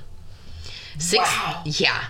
[0.97, 1.61] Six, Wow.
[1.65, 2.03] yeah.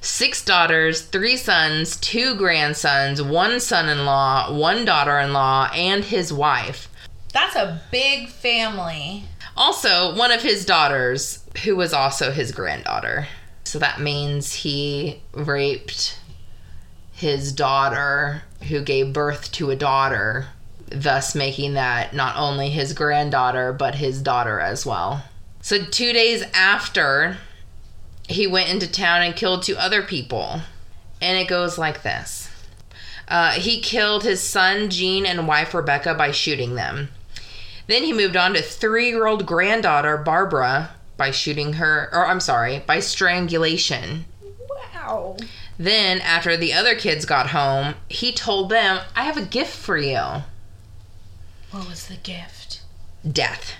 [0.00, 6.02] Six daughters, three sons, two grandsons, one son in law, one daughter in law, and
[6.04, 6.88] his wife.
[7.32, 9.24] That's a big family.
[9.56, 13.28] Also, one of his daughters, who was also his granddaughter.
[13.64, 16.18] So that means he raped
[17.12, 20.46] his daughter, who gave birth to a daughter,
[20.86, 25.24] thus making that not only his granddaughter, but his daughter as well.
[25.62, 27.36] So, two days after,
[28.26, 30.62] he went into town and killed two other people.
[31.20, 32.48] And it goes like this
[33.28, 37.10] uh, He killed his son, Gene, and wife, Rebecca, by shooting them.
[37.90, 42.38] Then he moved on to three year old granddaughter, Barbara, by shooting her, or I'm
[42.38, 44.26] sorry, by strangulation.
[44.94, 45.36] Wow.
[45.76, 49.96] Then, after the other kids got home, he told them, I have a gift for
[49.98, 50.44] you
[51.72, 52.82] What was the gift?
[53.28, 53.74] death.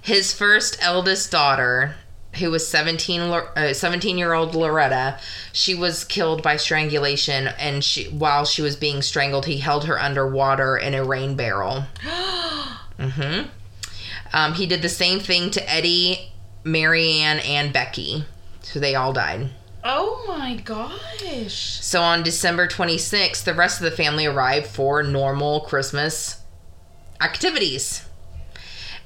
[0.00, 1.96] His first eldest daughter,
[2.38, 5.18] who was 17, uh, 17 year old Loretta,
[5.52, 7.48] she was killed by strangulation.
[7.58, 11.82] And she, while she was being strangled, he held her underwater in a rain barrel.
[12.98, 13.42] hmm
[14.32, 16.32] Um, he did the same thing to Eddie,
[16.64, 18.24] Marianne, and Becky.
[18.62, 19.50] So they all died.
[19.84, 21.78] Oh my gosh.
[21.80, 26.42] So on December 26th, the rest of the family arrived for normal Christmas
[27.20, 28.04] activities.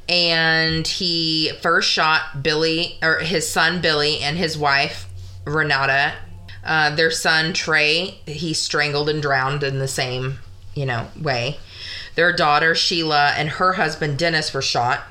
[0.08, 5.08] And he first shot Billy, or his son Billy, and his wife
[5.44, 6.14] Renata.
[6.64, 10.38] Uh, their son Trey, he strangled and drowned in the same,
[10.74, 11.58] you know, way.
[12.14, 15.02] Their daughter Sheila and her husband Dennis were shot.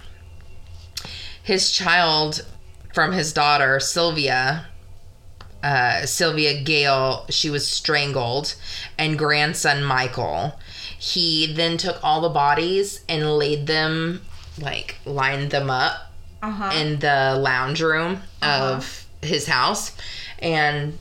[1.42, 2.46] His child
[2.94, 4.68] from his daughter Sylvia
[5.64, 8.56] uh, Sylvia Gale, she was strangled,
[8.98, 10.60] and grandson Michael.
[10.98, 14.22] He then took all the bodies and laid them,
[14.60, 16.12] like, lined them up
[16.42, 16.72] Uh huh.
[16.76, 19.96] in the lounge room of his house
[20.40, 20.98] and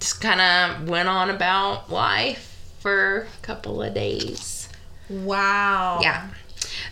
[0.00, 4.68] just kind of went on about life for a couple of days.
[5.08, 6.00] Wow.
[6.02, 6.28] Yeah.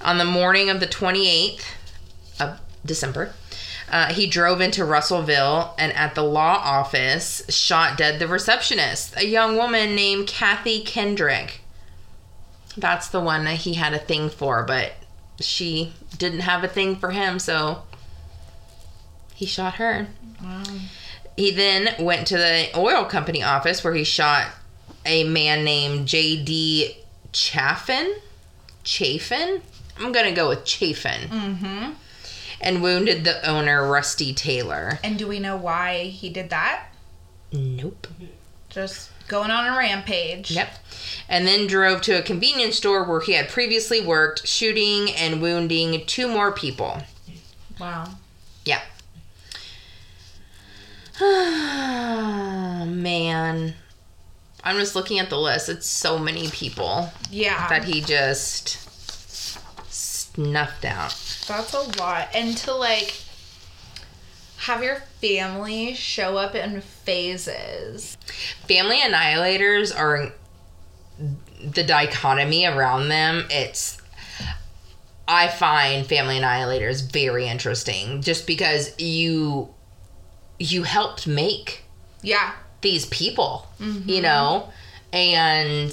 [0.00, 1.64] On the morning of the 28th
[2.40, 3.32] of December,
[3.90, 9.26] uh, he drove into Russellville and at the law office shot dead the receptionist, a
[9.26, 11.60] young woman named Kathy Kendrick.
[12.76, 14.92] That's the one that he had a thing for, but
[15.40, 17.82] she didn't have a thing for him, so
[19.34, 20.08] he shot her.
[20.42, 20.62] Wow.
[21.36, 24.48] He then went to the oil company office where he shot
[25.04, 26.96] a man named J.D.
[27.32, 28.14] Chaffin.
[28.82, 29.60] Chaffin?
[29.98, 31.28] I'm going to go with Chaffin.
[31.28, 31.90] Mm-hmm.
[32.60, 34.98] And wounded the owner, Rusty Taylor.
[35.04, 36.86] And do we know why he did that?
[37.52, 38.06] Nope.
[38.70, 40.50] Just going on a rampage.
[40.50, 40.68] Yep.
[41.28, 46.04] And then drove to a convenience store where he had previously worked, shooting and wounding
[46.06, 47.02] two more people.
[47.80, 48.10] Wow.
[48.64, 48.80] Yeah.
[52.86, 53.74] Man.
[54.64, 55.68] I'm just looking at the list.
[55.68, 57.68] It's so many people Yeah.
[57.68, 58.78] that he just
[59.92, 61.14] snuffed out.
[61.46, 62.28] That's a lot.
[62.34, 63.14] And to like
[64.58, 68.18] have your family show up in phases.
[68.68, 70.32] Family annihilators are
[71.64, 73.46] the dichotomy around them.
[73.50, 73.96] It's
[75.28, 79.70] I find family annihilators very interesting just because you
[80.58, 81.84] you helped make
[82.22, 82.52] Yeah.
[82.82, 84.70] these people, you know?
[85.12, 85.92] And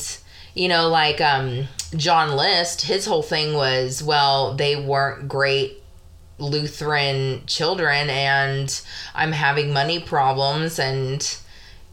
[0.55, 5.82] you know like um John List, his whole thing was well, they weren't great
[6.43, 8.81] Lutheran children and
[9.15, 11.37] I'm having money problems and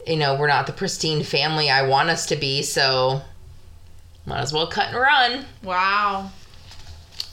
[0.05, 3.21] you know, we're not the pristine family I want us to be, so
[4.25, 5.45] might as well cut and run.
[5.63, 6.31] Wow.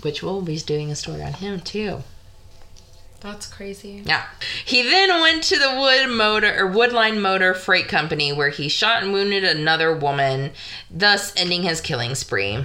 [0.02, 2.02] Which we'll be doing a story on him too.
[3.20, 4.02] That's crazy.
[4.04, 4.26] Yeah.
[4.64, 9.02] He then went to the Wood Motor or Woodline Motor Freight Company where he shot
[9.02, 10.52] and wounded another woman,
[10.88, 12.64] thus ending his killing spree.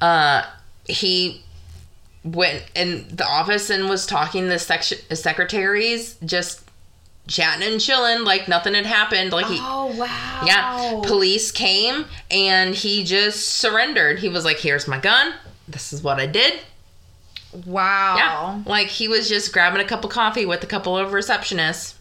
[0.00, 0.42] Uh,
[0.84, 1.44] he
[2.24, 6.62] went in the office and was talking to the section, secretaries, just
[7.26, 9.32] chatting and chilling like nothing had happened.
[9.32, 10.42] Like he, Oh wow.
[10.46, 14.18] yeah, police came and he just surrendered.
[14.18, 15.34] He was like, "Here's my gun.
[15.68, 16.60] This is what I did.
[17.66, 18.16] Wow.
[18.16, 18.62] Yeah.
[18.66, 21.94] Like he was just grabbing a cup of coffee with a couple of receptionists.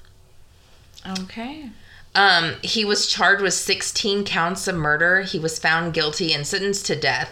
[1.22, 1.70] Okay.
[2.16, 5.22] Um, he was charged with 16 counts of murder.
[5.22, 7.32] He was found guilty and sentenced to death.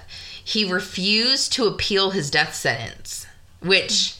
[0.51, 3.25] He refused to appeal his death sentence,
[3.61, 4.15] which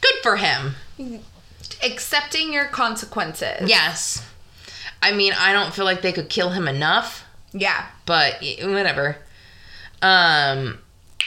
[0.00, 0.74] good for him.
[1.84, 3.68] Accepting your consequences.
[3.68, 4.26] Yes.
[5.00, 7.86] I mean, I don't feel like they could kill him enough, Yeah.
[8.06, 9.18] but whatever.
[10.00, 10.78] Um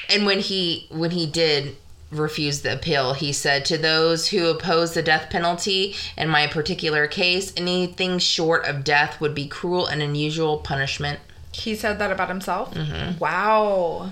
[0.10, 1.78] and when he when he did
[2.12, 7.08] refuse the appeal, he said to those who oppose the death penalty in my particular
[7.08, 11.20] case, anything short of death would be cruel and unusual punishment.
[11.54, 12.74] He said that about himself?
[12.74, 13.18] Mm-hmm.
[13.18, 14.12] Wow.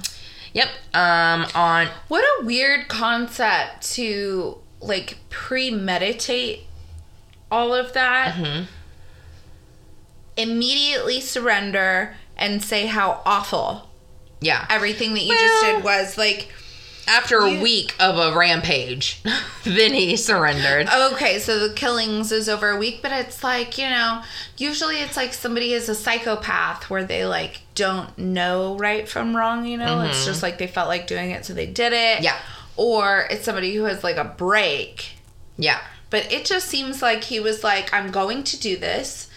[0.54, 0.68] Yep.
[0.93, 6.62] Um on What a weird concept to like premeditate
[7.51, 8.36] all of that.
[8.36, 8.66] Mhm.
[10.36, 13.89] Immediately surrender and say how awful
[14.41, 14.66] yeah.
[14.70, 16.51] everything that you Well- just did was like
[17.08, 19.22] After a You- week of a rampage,
[19.64, 20.88] then he surrendered.
[20.89, 24.22] okay so the killings is over a week but it's like you know
[24.58, 29.66] usually it's like somebody is a psychopath where they like don't know right from wrong
[29.66, 32.24] you know it's just like they felt like doing it so they did it Mm-hmm.
[32.24, 32.38] Yeah.
[32.78, 35.14] or it's somebody who has like a break
[35.58, 35.80] Yeah.
[36.10, 39.30] But it just seems like he was like, I'm going to do this,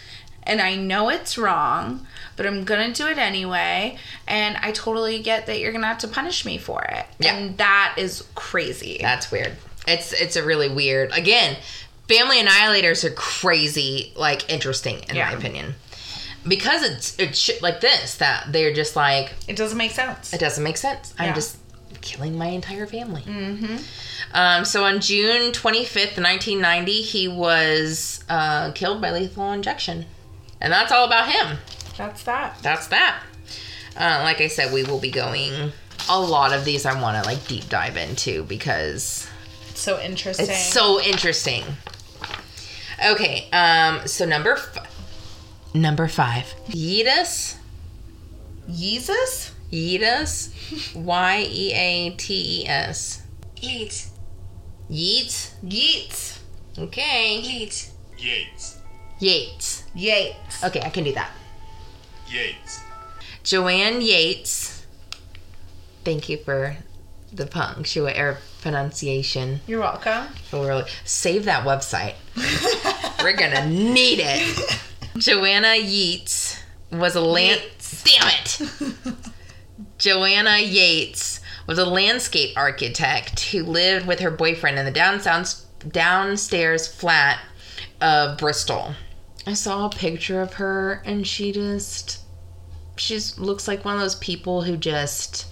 [0.43, 2.07] and I know it's wrong,
[2.37, 3.99] but I'm gonna do it anyway.
[4.27, 7.07] And I totally get that you're gonna have to punish me for it.
[7.19, 7.35] Yeah.
[7.37, 8.99] And that is crazy.
[9.01, 9.53] That's weird.
[9.87, 11.13] It's it's a really weird.
[11.13, 11.57] Again,
[12.09, 15.31] family annihilators are crazy, like interesting in Yeah.
[15.31, 15.75] my opinion,
[16.47, 20.33] because it's it's shit like this that they're just like it doesn't make sense.
[20.33, 21.15] it doesn't make sense.
[21.19, 21.59] I'm just
[22.01, 23.23] killing my entire family.
[23.23, 23.77] Mm-hmm.
[24.33, 30.05] Um, so on June 25th, 1990, he was uh, killed by lethal injection,
[30.61, 31.59] and that's all about him.
[31.97, 32.59] That's that.
[32.63, 33.23] That's that.
[33.97, 35.73] Uh, like I said, we will be going.
[36.09, 39.29] A lot of these I want to like deep dive into because
[39.75, 40.47] So interesting.
[40.49, 41.65] it's so interesting.
[43.05, 47.57] Okay, um, so number f- number five, Yeetus,
[48.71, 49.53] Jesus?
[49.73, 53.23] Yeetus, Y E A T E S,
[53.57, 54.09] Yeet.
[54.89, 55.55] Yeats.
[55.63, 56.41] Yeats.
[56.79, 57.91] Okay, Yeet.
[58.19, 58.79] Yates.
[59.19, 59.85] Yates.
[59.95, 60.63] Yates.
[60.65, 61.31] Okay, I can do that.
[62.29, 62.81] Yates.
[63.43, 64.85] Joanne Yates.
[66.05, 66.77] Thank you for
[67.33, 69.61] the punctuation or pronunciation.
[69.67, 70.29] You're welcome.
[70.51, 72.15] For really save that website.
[73.23, 74.79] We're gonna need it.
[75.17, 77.61] Joanna Yeats was a land.
[77.61, 78.05] Yates.
[78.05, 79.15] Damn it.
[79.99, 86.89] Joanna Yates was a landscape architect who lived with her boyfriend in the downstairs downstairs
[86.89, 87.39] flat
[88.01, 88.95] of Bristol.
[89.47, 92.21] I saw a picture of her and she just
[92.97, 95.47] she just looks like one of those people who just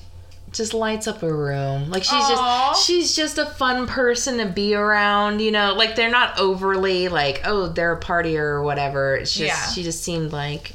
[0.51, 1.91] just lights up a room.
[1.91, 2.71] Like she's Aw.
[2.73, 5.75] just she's just a fun person to be around, you know.
[5.75, 9.17] Like they're not overly like, oh, they're a partier or whatever.
[9.17, 9.67] It's just Yeah.
[9.73, 10.75] she just seemed like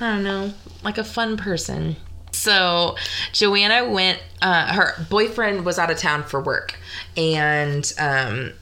[0.00, 1.96] I don't know, like a fun person.
[2.32, 2.96] So
[3.32, 4.20] Joanna went.
[4.42, 6.76] Uh, her boyfriend was out of town for work,
[7.16, 8.52] and um,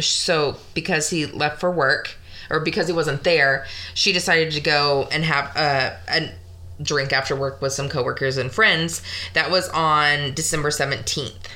[0.00, 2.16] so because he left for work
[2.50, 6.32] or because he wasn't there, she decided to go and have a, a
[6.82, 9.02] drink after work with some coworkers and friends.
[9.34, 11.48] That was on December seventeenth.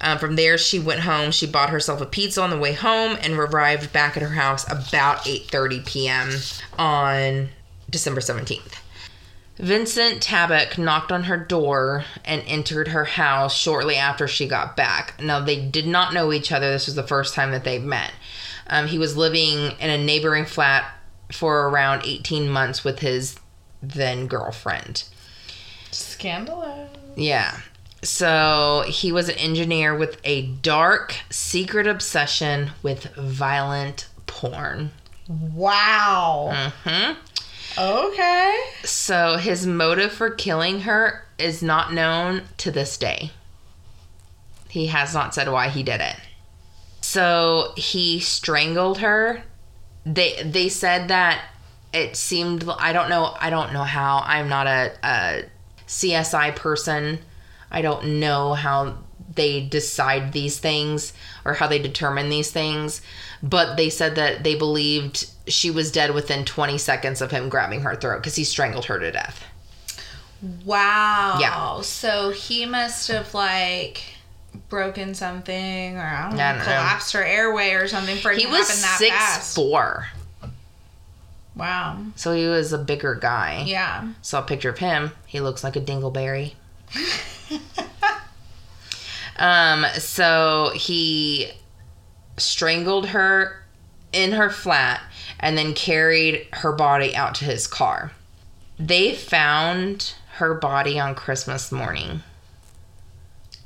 [0.00, 1.30] Um, from there, she went home.
[1.30, 4.70] She bought herself a pizza on the way home and arrived back at her house
[4.70, 6.30] about 8:30 p.m.
[6.78, 7.48] on
[7.88, 8.80] December 17th.
[9.56, 15.14] Vincent Tabak knocked on her door and entered her house shortly after she got back.
[15.22, 16.72] Now, they did not know each other.
[16.72, 18.12] This was the first time that they met.
[18.66, 20.90] Um, he was living in a neighboring flat
[21.32, 23.36] for around 18 months with his
[23.82, 25.04] then girlfriend.
[25.90, 26.90] Scandalous.
[27.16, 27.60] Yeah.
[28.02, 34.90] So he was an engineer with a dark, secret obsession with violent porn.
[35.28, 36.70] Wow.
[36.84, 37.12] hmm
[37.76, 38.60] Okay.
[38.84, 43.30] So his motive for killing her is not known to this day.
[44.68, 46.16] He has not said why he did it.
[47.14, 49.44] So he strangled her.
[50.04, 51.44] They they said that
[51.92, 55.44] it seemed I don't know I don't know how I'm not a, a
[55.86, 57.20] CSI person.
[57.70, 58.98] I don't know how
[59.32, 61.12] they decide these things
[61.44, 63.00] or how they determine these things,
[63.44, 67.82] but they said that they believed she was dead within 20 seconds of him grabbing
[67.82, 69.44] her throat because he strangled her to death.
[70.64, 71.38] Wow.
[71.40, 71.80] Yeah.
[71.82, 74.02] So he must have like
[74.68, 76.64] broken something or I don't know, I don't know.
[76.64, 79.54] collapsed her airway or something for it He to was happen that six fast.
[79.54, 80.08] four,
[81.56, 81.98] Wow.
[82.16, 83.62] so he was a bigger guy.
[83.66, 84.08] Yeah.
[84.22, 85.12] Saw a picture of him.
[85.26, 86.54] He looks like a dingleberry.
[89.36, 91.50] Um, so he
[92.36, 93.64] strangled her
[94.12, 95.00] in her flat
[95.40, 98.12] and then carried her body out to his car.
[98.78, 102.22] They found her body on Christmas morning.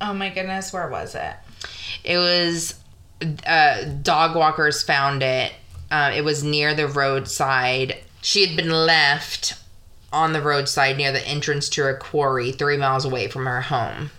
[0.01, 1.35] Oh my goodness, where was it?
[2.05, 2.75] It was
[3.47, 5.53] uh, dog walkers found it.
[5.91, 7.97] Uh, it was near the roadside.
[8.21, 9.55] She had been left
[10.13, 14.11] on the roadside near the entrance to a quarry three miles away from her home.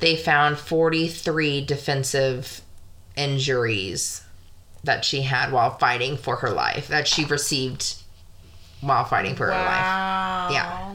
[0.00, 2.60] They found 43 defensive
[3.16, 4.22] injuries
[4.84, 7.96] that she had while fighting for her life, that she received
[8.80, 10.52] while fighting for her life.
[10.52, 10.94] Yeah.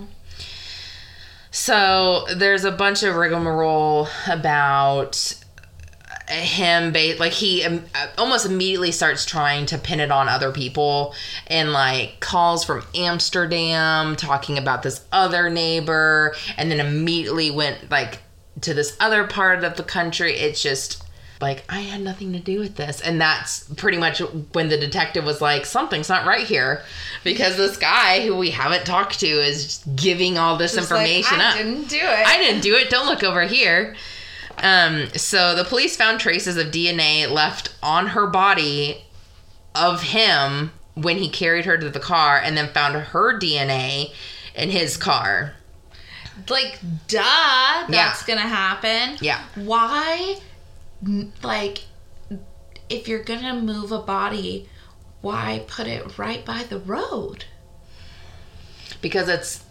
[1.51, 5.35] So there's a bunch of rigmarole about
[6.29, 10.51] him ba- like he um, uh, almost immediately starts trying to pin it on other
[10.51, 11.13] people
[11.47, 18.19] and like calls from Amsterdam talking about this other neighbor and then immediately went like
[18.61, 20.33] to this other part of the country.
[20.33, 21.03] It's just
[21.41, 24.19] like I had nothing to do with this and that's pretty much
[24.53, 26.83] when the detective was like something's not right here
[27.23, 31.51] because this guy who we haven't talked to is giving all this information like, I
[31.51, 32.27] up didn't do it.
[32.27, 32.89] I didn't do it.
[32.89, 33.95] Don't look over here.
[34.57, 39.03] Um, so the police found traces of DNA left on her body
[39.73, 44.13] of him when he carried her to the car and then found her DNA
[44.55, 45.53] in his car.
[46.49, 49.17] Like, duh, that's gonna happen.
[49.21, 49.41] Yeah.
[49.55, 50.37] Why,
[51.43, 51.85] like,
[52.89, 54.69] if you're gonna move a body,
[55.21, 57.45] why put it right by the road?
[59.01, 59.63] Because it's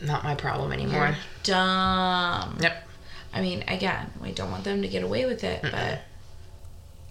[0.00, 1.06] not my problem anymore.
[1.06, 2.58] You're Dumb.
[2.60, 2.88] Yep.
[3.32, 6.00] I mean, again, we don't want them to get away with it, but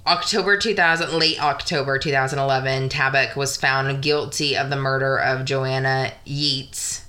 [0.07, 7.05] October 2000, late October 2011, Tabak was found guilty of the murder of Joanna Yeats.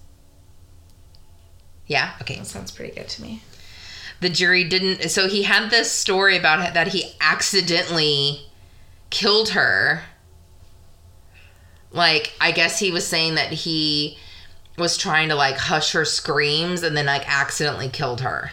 [1.86, 2.36] Yeah, okay.
[2.36, 3.42] that sounds pretty good to me.
[4.25, 8.41] The jury didn't so he had this story about that he accidentally
[9.11, 10.03] killed her.
[11.93, 14.16] Like i guess he was saying that he
[14.79, 18.51] was trying to like hush her screams and then like accidentally killed her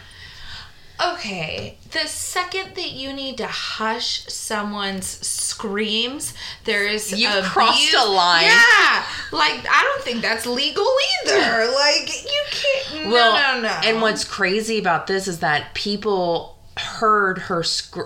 [1.14, 6.34] Okay, the second that you need to hush someone's screams,
[6.64, 8.44] there is You've crossed a line.
[8.44, 10.86] Yeah, like I don't think that's legal
[11.24, 11.70] either.
[11.72, 13.10] Like you can't.
[13.10, 13.80] well no, no, no.
[13.84, 17.98] and what's crazy about this is that people heard her sc-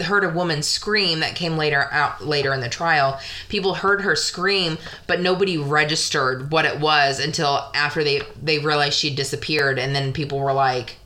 [0.00, 3.18] heard a woman scream that came later out later in the trial
[3.48, 4.78] people heard her scream
[5.08, 10.12] but nobody registered what it was until after they they realized she disappeared and then
[10.12, 10.96] people were like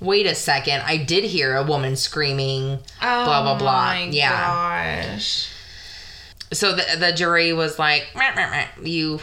[0.00, 4.08] wait a second i did hear a woman screaming oh blah blah blah oh my
[4.10, 5.48] yeah Gosh.
[6.52, 9.20] so the, the jury was like "Meh, meh, meh, you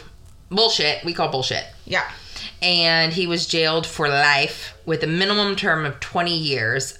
[0.50, 2.10] bullshit we call bullshit Yeah.
[2.62, 6.98] and he was jailed for life with a minimum term of 20 years.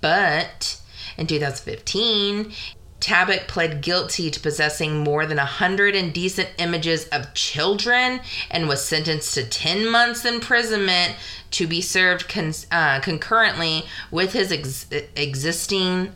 [0.00, 0.80] But
[1.16, 2.52] in 2015,
[3.00, 8.20] Tabak pled guilty to possessing more than 100 indecent images of children
[8.50, 11.16] and was sentenced to 10 months imprisonment
[11.52, 14.86] to be served con- uh, concurrently with his ex-
[15.16, 16.14] existing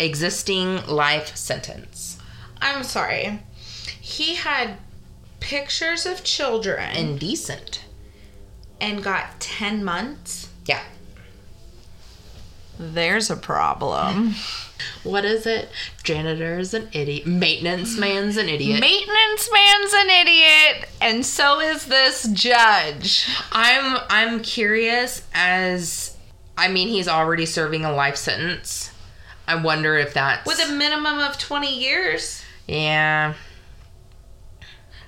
[0.00, 2.18] existing life sentence.
[2.60, 3.40] I'm sorry.
[4.00, 4.78] He had
[5.40, 7.84] pictures of children Indecent.
[8.80, 10.48] and got 10 months.
[10.66, 10.82] Yeah.
[12.78, 14.34] There's a problem.
[15.02, 15.68] What is it?
[16.02, 17.26] Janitor's an idiot.
[17.26, 18.80] Maintenance man's an idiot.
[18.80, 23.28] Maintenance man's an idiot, and so is this judge.
[23.52, 26.16] I'm I'm curious as
[26.56, 28.92] I mean he's already serving a life sentence.
[29.46, 32.42] I wonder if that's With a minimum of 20 years.
[32.66, 33.34] yeah.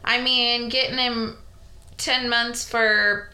[0.03, 1.37] I mean, getting him
[1.99, 3.29] 10 months for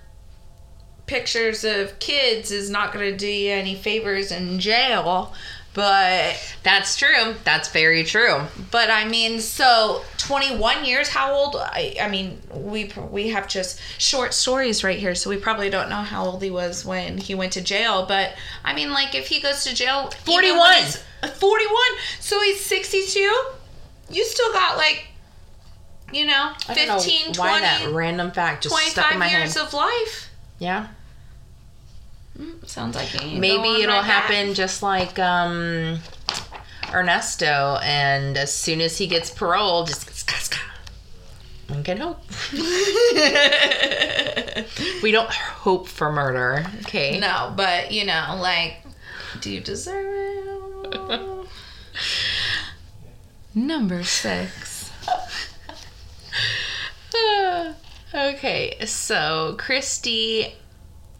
[1.06, 5.32] pictures of kids is not going to do you any favors in jail.
[5.76, 7.34] But, That's true.
[7.44, 8.40] That's very true.
[8.70, 11.56] but I mean, so 21 years, how old?
[11.56, 15.90] I, I mean, we, we have just short stories right here, so we probably don't
[15.90, 18.06] know how old he was when he went to jail.
[18.06, 20.58] But, I mean, like, if he goes to jail, 41.
[21.22, 21.76] Uh, 41.
[22.20, 23.20] So he's 62.
[24.08, 25.08] You still got, like,
[26.10, 29.18] you know, I don't know 15, 20, why that random fact just stuck in 25
[29.18, 29.66] my years head.
[29.66, 30.30] of life.
[30.58, 30.88] yeah.
[32.66, 35.98] Sounds like it Maybe it'll right happen just like um
[36.92, 40.58] Ernesto and as soon as he gets parole just ska, ska.
[41.68, 42.20] One can hope.
[45.02, 46.64] we don't hope for murder.
[46.82, 47.18] Okay.
[47.18, 48.76] No, but you know, like,
[49.40, 50.36] do you deserve it?
[53.54, 54.92] Number six.
[58.14, 60.52] okay, so Kristy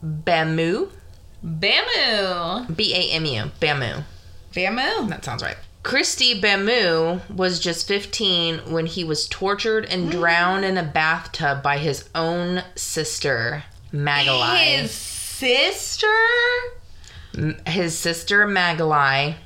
[0.05, 0.91] Bamu,
[1.47, 2.77] Bamu.
[2.77, 3.51] B A M U.
[3.61, 4.03] Bamu.
[4.53, 5.09] Bamu.
[5.09, 5.57] That sounds right.
[5.85, 10.11] Kristy Bamu was just 15 when he was tortured and mm.
[10.11, 14.81] drowned in a bathtub by his own sister, Magalie.
[14.81, 16.09] His sister?
[17.67, 19.37] His sister, Magalie,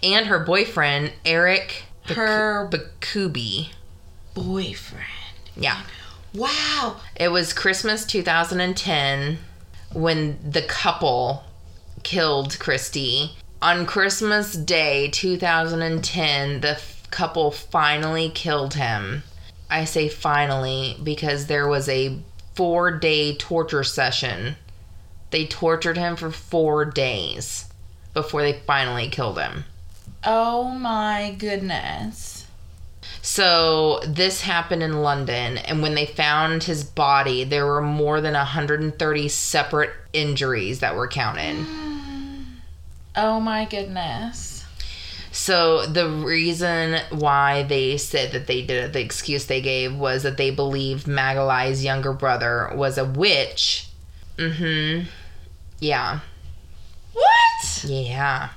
[0.00, 3.70] and her boyfriend, Eric Her Bikubi.
[4.34, 5.04] boyfriend.
[5.56, 5.80] Yeah.
[6.32, 7.00] Wow.
[7.16, 9.38] It was Christmas 2010
[9.92, 11.42] when the couple
[12.08, 13.32] killed Kristy.
[13.60, 19.24] On Christmas Day 2010, the f- couple finally killed him.
[19.68, 22.18] I say finally because there was a
[22.54, 24.56] four day torture session.
[25.32, 27.66] They tortured him for four days
[28.14, 29.66] before they finally killed him.
[30.24, 32.37] Oh my goodness.
[33.22, 38.34] So this happened in London, and when they found his body, there were more than
[38.34, 41.66] 130 separate injuries that were counted.
[43.16, 44.64] Oh my goodness.
[45.32, 50.22] So the reason why they said that they did it, the excuse they gave was
[50.22, 53.88] that they believed Magalie's younger brother was a witch.
[54.36, 55.08] Mm-hmm.
[55.80, 56.20] Yeah.
[57.12, 57.84] What?
[57.84, 58.50] Yeah.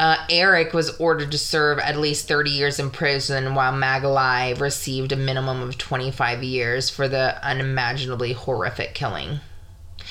[0.00, 5.12] Uh, Eric was ordered to serve at least 30 years in prison, while Magalie received
[5.12, 9.40] a minimum of 25 years for the unimaginably horrific killing.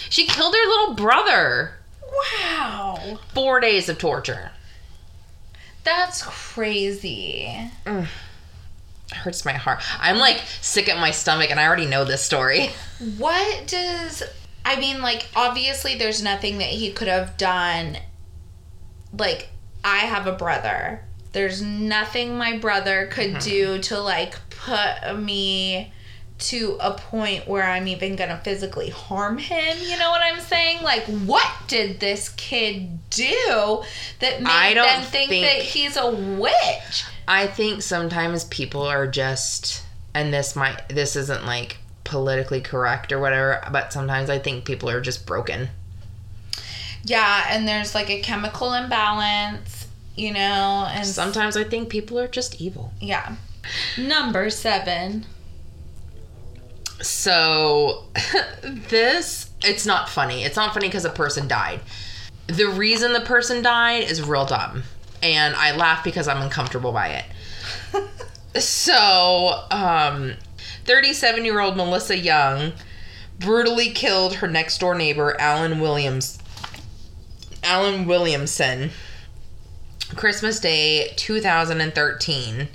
[0.07, 1.79] She killed her little brother.
[2.03, 3.17] Wow.
[3.33, 4.51] Four days of torture.
[5.83, 7.71] That's crazy.
[9.11, 9.81] Hurts my heart.
[9.99, 12.69] I'm like sick at my stomach, and I already know this story.
[13.17, 14.21] What does
[14.65, 17.97] I mean like obviously there's nothing that he could have done
[19.17, 19.47] like
[19.83, 21.03] I have a brother.
[21.31, 23.49] There's nothing my brother could mm-hmm.
[23.49, 25.93] do to like put me
[26.39, 30.81] to a point where I'm even to physically harm him, you know what I'm saying?
[30.81, 33.83] Like what did this kid do
[34.19, 37.05] that made I don't them think, think- that he's a witch?
[37.27, 43.19] I think sometimes people are just, and this might, this isn't like politically correct or
[43.19, 45.69] whatever, but sometimes I think people are just broken.
[47.03, 52.27] Yeah, and there's like a chemical imbalance, you know, and Sometimes I think people are
[52.27, 52.93] just evil.
[52.99, 53.35] Yeah.
[53.97, 55.25] Number seven.
[57.01, 58.05] So,
[58.63, 60.43] this, it's not funny.
[60.43, 61.79] It's not funny because a person died.
[62.47, 64.83] The reason the person died is real dumb.
[65.21, 67.23] And I laugh because I'm uncomfortable by
[68.53, 68.61] it.
[68.61, 70.33] so, um,
[70.85, 72.73] 37 year old Melissa Young
[73.39, 76.38] brutally killed her next door neighbor, Alan Williams.
[77.63, 78.91] Alan Williamson.
[80.15, 82.67] Christmas Day 2013.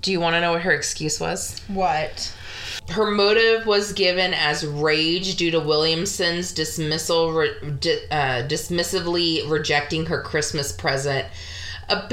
[0.00, 1.60] Do you want to know what her excuse was?
[1.68, 2.34] What?
[2.90, 10.06] Her motive was given as rage due to Williamson's dismissal, re- di- uh, dismissively rejecting
[10.06, 11.26] her Christmas present.
[11.88, 12.10] A,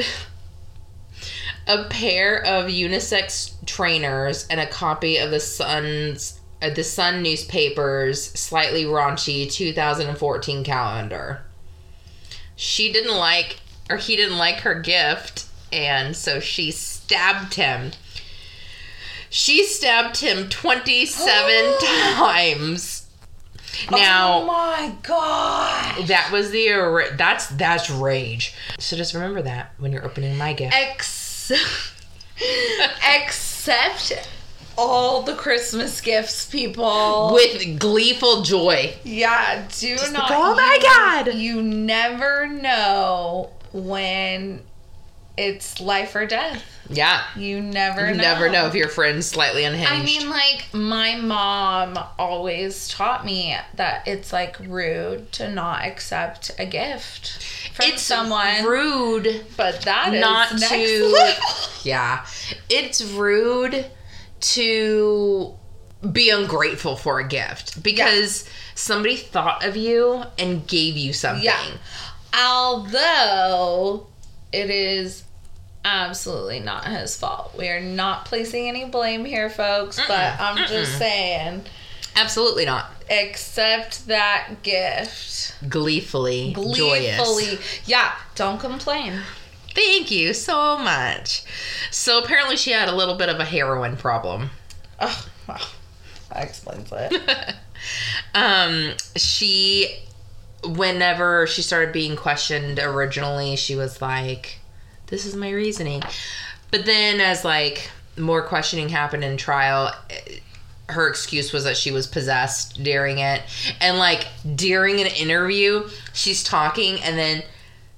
[1.67, 8.31] a pair of unisex trainers and a copy of the Sun's Uh, the Sun newspaper's
[8.31, 11.41] slightly raunchy 2014 calendar.
[12.55, 13.59] She didn't like,
[13.89, 17.91] or he didn't like her gift, and so she stabbed him.
[19.29, 21.75] She stabbed him 27
[22.15, 23.07] times.
[23.91, 26.07] Now, Oh my god.
[26.07, 28.53] that was the that's that's rage.
[28.79, 30.73] So just remember that when you're opening my gift.
[30.73, 31.51] Ex-
[33.17, 34.29] accept
[34.77, 37.31] all the Christmas gifts, people.
[37.33, 38.93] With gleeful joy.
[39.03, 40.29] yeah, do not.
[40.29, 44.61] like, "Oh my you- God." You never know when
[45.37, 46.63] it's life or death.
[46.89, 47.23] Yeah.
[47.35, 48.23] You never You know.
[48.23, 49.91] never know if your friend's slightly unhinged.
[49.91, 56.51] I mean, like, my mom always taught me that it's like rude to not accept
[56.59, 58.63] a gift from it's someone.
[58.63, 61.43] rude but that is not to level.
[61.83, 62.23] Yeah.
[62.69, 63.87] It's rude
[64.53, 65.53] to
[66.11, 71.43] be ungrateful for a gift because somebody thought of you and gave you something.
[71.43, 71.63] Yeah.
[72.37, 74.07] Although
[74.51, 75.23] it is
[75.83, 77.55] absolutely not his fault.
[77.57, 81.63] We are not placing any blame here, folks, but I'm just saying,
[82.15, 82.91] Absolutely not.
[83.09, 85.55] accept that gift.
[85.69, 87.17] Gleefully, joyous.
[87.17, 87.59] Gleefully.
[87.85, 89.21] Yeah, don't complain.
[89.75, 91.43] Thank you so much.
[91.91, 94.49] So apparently she had a little bit of a heroin problem.
[94.99, 95.59] Oh, wow.
[96.31, 97.55] That explains it.
[98.35, 99.99] um she
[100.63, 104.59] whenever she started being questioned originally she was like
[105.07, 106.01] this is my reasoning
[106.71, 109.93] but then as like more questioning happened in trial
[110.89, 113.41] her excuse was that she was possessed during it.
[113.81, 117.43] And like during an interview, she's talking and then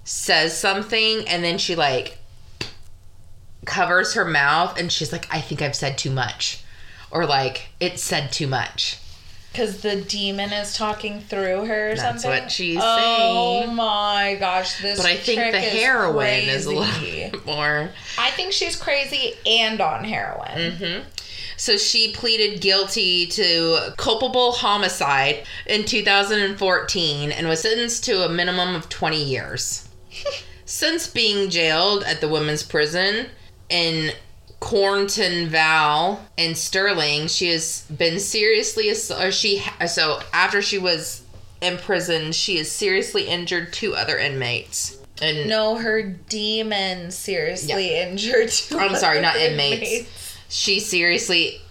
[0.07, 2.17] says something and then she like
[3.65, 6.63] covers her mouth and she's like, I think I've said too much.
[7.11, 8.99] Or like, it said too much.
[9.51, 12.43] Because the demon is talking through her or That's something.
[12.43, 13.69] what she's oh saying.
[13.69, 14.97] Oh my gosh, this.
[14.97, 17.31] But I think the heroin is a crazy.
[17.31, 17.89] little more.
[18.17, 20.71] I think she's crazy and on heroin.
[20.73, 20.99] hmm
[21.57, 28.75] So she pleaded guilty to culpable homicide in 2014 and was sentenced to a minimum
[28.75, 29.86] of 20 years.
[30.65, 33.27] Since being jailed at the women's prison
[33.69, 34.11] in
[34.59, 41.21] Cornton Vale in Stirling, she has been seriously ass- or she so after she was
[41.61, 44.97] imprisoned, she has seriously injured two other inmates.
[45.21, 48.49] And No, her demon seriously injured.
[48.49, 50.37] two I'm sorry, not other inmates.
[50.49, 51.61] She seriously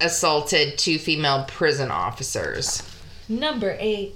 [0.00, 2.82] assaulted two female prison officers.
[3.28, 4.14] Number eight.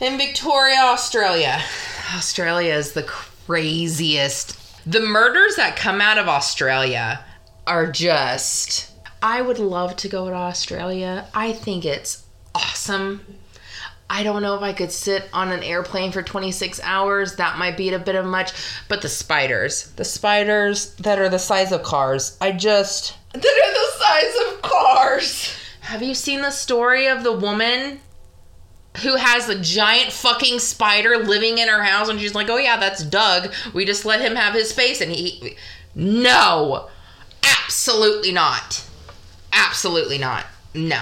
[0.00, 1.60] In Victoria, Australia.
[2.16, 4.56] Australia is the craziest.
[4.90, 7.22] The murders that come out of Australia
[7.66, 8.92] are just.
[9.22, 11.28] I would love to go to Australia.
[11.34, 12.24] I think it's
[12.54, 13.20] awesome.
[14.08, 17.36] I don't know if I could sit on an airplane for 26 hours.
[17.36, 18.52] That might be a bit of much.
[18.88, 23.18] But the spiders, the spiders that are the size of cars, I just.
[23.34, 25.54] That are the size of cars.
[25.82, 28.00] Have you seen the story of the woman
[28.98, 32.76] who has a giant fucking spider living in her house and she's like, "Oh yeah,
[32.76, 33.52] that's Doug.
[33.72, 35.56] We just let him have his space." And he
[35.94, 36.88] No.
[37.64, 38.84] Absolutely not.
[39.52, 40.44] Absolutely not.
[40.74, 41.00] No.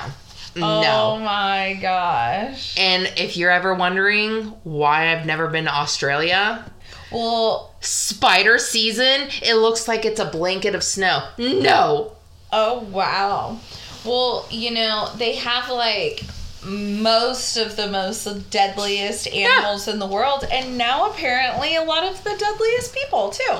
[0.54, 1.14] No.
[1.14, 2.74] Oh my gosh.
[2.78, 6.70] And if you're ever wondering why I've never been to Australia,
[7.12, 11.28] Well, spider season, it looks like it's a blanket of snow.
[11.38, 12.12] No.
[12.52, 13.58] oh wow.
[14.04, 16.22] Well, you know, they have like
[16.64, 22.22] most of the most deadliest animals in the world and now apparently a lot of
[22.24, 23.58] the deadliest people too.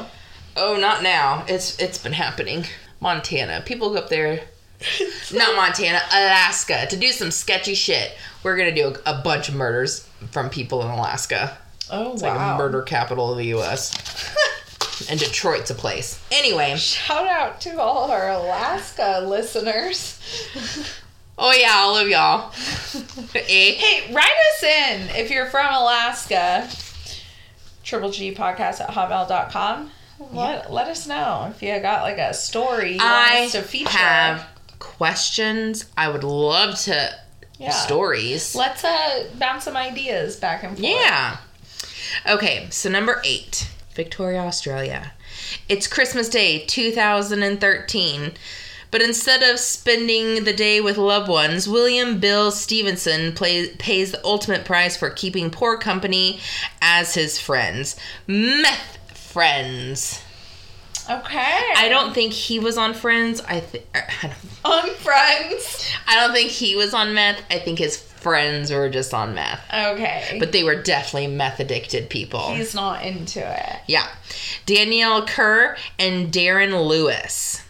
[0.57, 1.45] Oh, not now.
[1.49, 2.65] It's it's been happening.
[3.01, 3.63] Montana.
[3.65, 4.43] People go up there.
[5.33, 8.13] not Montana, Alaska to do some sketchy shit.
[8.43, 11.57] We're gonna do a, a bunch of murders from people in Alaska.
[11.91, 13.95] Oh It's like a murder capital of the U.S.
[15.11, 16.23] and Detroit's a place.
[16.31, 20.21] Anyway, Shout out to all our Alaska listeners.
[21.39, 22.51] oh yeah, all of y'all.
[23.35, 23.75] eh?
[23.75, 26.69] Hey, write us in if you're from Alaska.
[27.85, 29.91] Triple G podcast at hotmail.com.
[30.33, 33.63] Let, let us know if you got like a story you want I us to
[33.63, 33.91] feature.
[33.91, 34.47] have
[34.79, 35.87] questions.
[35.97, 37.15] I would love to
[37.59, 37.71] yeah.
[37.71, 38.55] stories.
[38.55, 40.91] Let's uh bounce some ideas back and forth.
[40.91, 41.39] Yeah.
[42.29, 45.13] Okay, so number eight, Victoria, Australia.
[45.69, 48.33] It's Christmas Day 2013.
[48.91, 54.25] But instead of spending the day with loved ones, William Bill Stevenson play, pays the
[54.25, 56.41] ultimate price for keeping poor company
[56.81, 57.97] as his friends.
[58.27, 60.23] Meth friends.
[61.11, 61.73] Okay.
[61.77, 63.41] I don't think he was on Friends.
[63.43, 65.91] I, th- er, I don't on friends.
[66.07, 67.41] I don't think he was on meth.
[67.51, 69.61] I think his friends were just on meth.
[69.73, 70.37] Okay.
[70.39, 72.53] But they were definitely meth addicted people.
[72.53, 73.77] he's not into it.
[73.87, 74.09] yeah.
[74.67, 77.63] Danielle Kerr and Darren Lewis.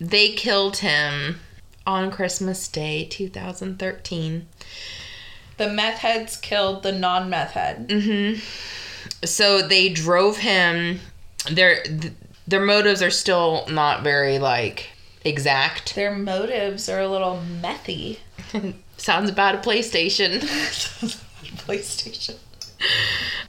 [0.00, 1.40] They killed him
[1.86, 4.46] on Christmas Day 2013.
[5.56, 7.88] The meth heads killed the non-meth head.
[7.88, 8.40] Mm.
[9.24, 11.00] So they drove him
[11.50, 11.82] their
[12.46, 14.90] their motives are still not very like
[15.24, 15.94] exact.
[15.94, 18.18] Their motives are a little methy.
[18.96, 20.40] Sounds about a PlayStation.
[21.66, 22.36] PlayStation.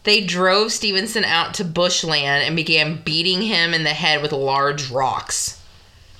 [0.04, 4.90] They drove Stevenson out to bushland and began beating him in the head with large
[4.90, 5.59] rocks.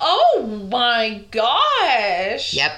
[0.00, 2.54] Oh my gosh.
[2.54, 2.72] Yep.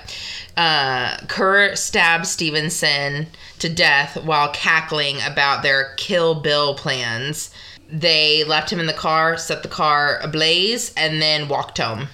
[0.57, 3.27] Uh, Kerr stabbed Stevenson
[3.59, 7.51] to death while cackling about their Kill Bill plans.
[7.89, 12.09] They left him in the car, set the car ablaze, and then walked home.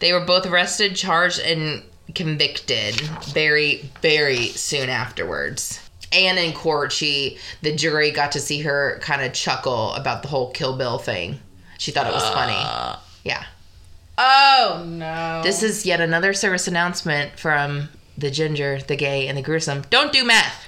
[0.00, 1.82] They were both arrested, charged, and
[2.14, 3.00] convicted
[3.32, 5.80] very, very soon afterwards.
[6.12, 10.28] And in court, she, the jury got to see her kind of chuckle about the
[10.28, 11.38] whole Kill Bill thing.
[11.78, 12.98] She thought it was funny.
[13.24, 13.44] Yeah.
[14.22, 15.40] Oh no.
[15.42, 19.82] This is yet another service announcement from the ginger, the gay, and the gruesome.
[19.88, 20.66] Don't do meth.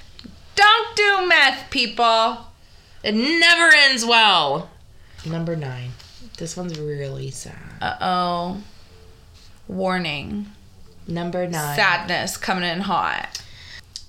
[0.55, 2.47] Don't do meth, people.
[3.03, 4.71] It never ends well.
[5.23, 5.91] Number nine.
[6.39, 7.77] This one's really sad.
[7.79, 8.63] Uh oh.
[9.67, 10.47] Warning.
[11.07, 11.75] Number nine.
[11.75, 13.39] Sadness coming in hot.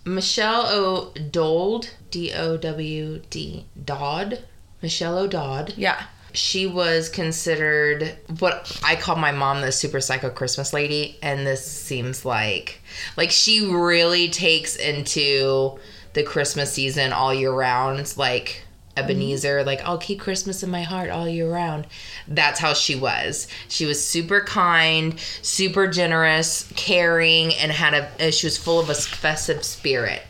[0.07, 4.45] Michelle O'Dowd, D O W D, Dodd.
[4.81, 6.05] Michelle O'Dodd Yeah.
[6.35, 11.65] She was considered what I call my mom the super psycho Christmas lady, and this
[11.65, 12.83] seems like
[13.17, 15.79] like she really takes into
[16.13, 18.65] the Christmas season all year round, like
[18.97, 21.87] Ebenezer, like I'll keep Christmas in my heart all year round.
[22.27, 23.47] That's how she was.
[23.69, 28.95] She was super kind, super generous, caring, and had a she was full of a
[28.95, 30.23] festive spirit.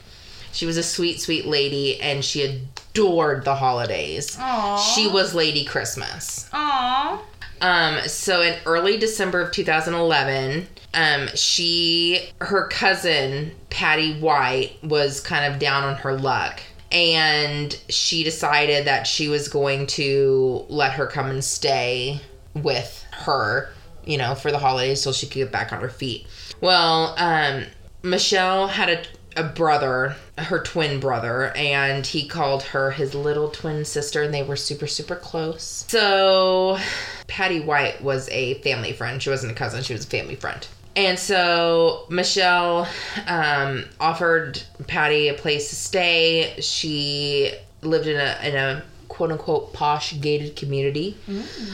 [0.52, 2.60] She was a sweet, sweet lady, and she
[2.94, 4.36] adored the holidays.
[4.40, 4.76] Aw.
[4.76, 6.48] She was Lady Christmas.
[6.52, 7.22] Aw.
[7.60, 15.52] Um, so in early December of 2011, um, she, her cousin Patty White was kind
[15.52, 16.60] of down on her luck,
[16.92, 22.20] and she decided that she was going to let her come and stay
[22.54, 23.70] with her,
[24.04, 26.26] you know, for the holidays so she could get back on her feet.
[26.60, 27.64] Well, um,
[28.02, 29.02] Michelle had a
[29.36, 34.42] a brother, her twin brother, and he called her his little twin sister, and they
[34.42, 35.84] were super, super close.
[35.88, 36.78] So,
[37.26, 39.22] Patty White was a family friend.
[39.22, 40.66] She wasn't a cousin, she was a family friend.
[40.96, 42.88] And so, Michelle
[43.26, 46.54] um, offered Patty a place to stay.
[46.60, 51.16] She lived in a, in a quote unquote posh gated community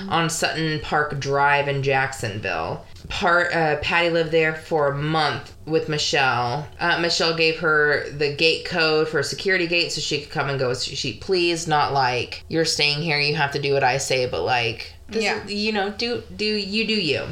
[0.09, 2.85] on Sutton Park Drive in Jacksonville.
[3.11, 6.67] Part uh, Patty lived there for a month with Michelle.
[6.79, 10.49] Uh, Michelle gave her the gate code for a security gate so she could come
[10.49, 11.69] and go as she pleased.
[11.69, 15.45] Not like you're staying here, you have to do what I say, but like Yeah.
[15.45, 17.27] is, you know, do do you do you.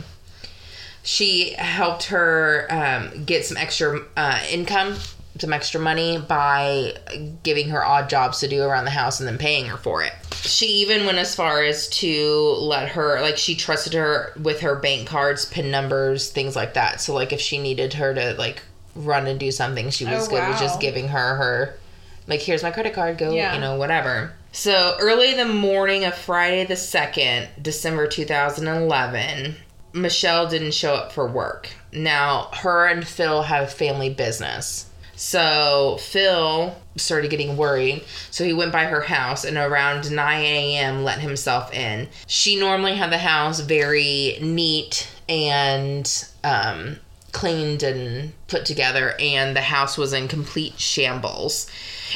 [1.03, 4.97] She helped her um, get some extra uh, income,
[5.39, 6.95] some extra money by
[7.43, 10.13] giving her odd jobs to do around the house and then paying her for it.
[10.35, 14.77] She even went as far as to let her, like, she trusted her with her
[14.77, 17.01] bank cards, PIN numbers, things like that.
[17.01, 18.63] So, like, if she needed her to, like,
[18.95, 21.79] run and do something, she was Oh, good with just giving her her,
[22.27, 23.55] like, here's my credit card, go, Yeah.
[23.55, 24.33] you know, whatever.
[24.53, 29.57] So, early the morning of Friday the 2nd, December 2011,
[29.93, 31.71] Michelle didn't show up for work.
[31.93, 34.87] Now, her and Phil have a family business.
[35.19, 38.05] So Phil started getting worried.
[38.31, 41.03] So he went by her house and around 9 a.m.
[41.03, 42.09] let himself in.
[42.29, 46.99] She normally had the house very neat and um,
[47.33, 51.69] cleaned and put together, and the house was in complete shambles.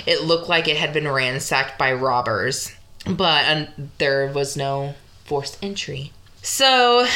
[0.06, 2.70] It looked like it had been ransacked by robbers,
[3.04, 4.94] but um, there was no
[5.24, 6.12] forced entry.
[6.42, 7.06] So,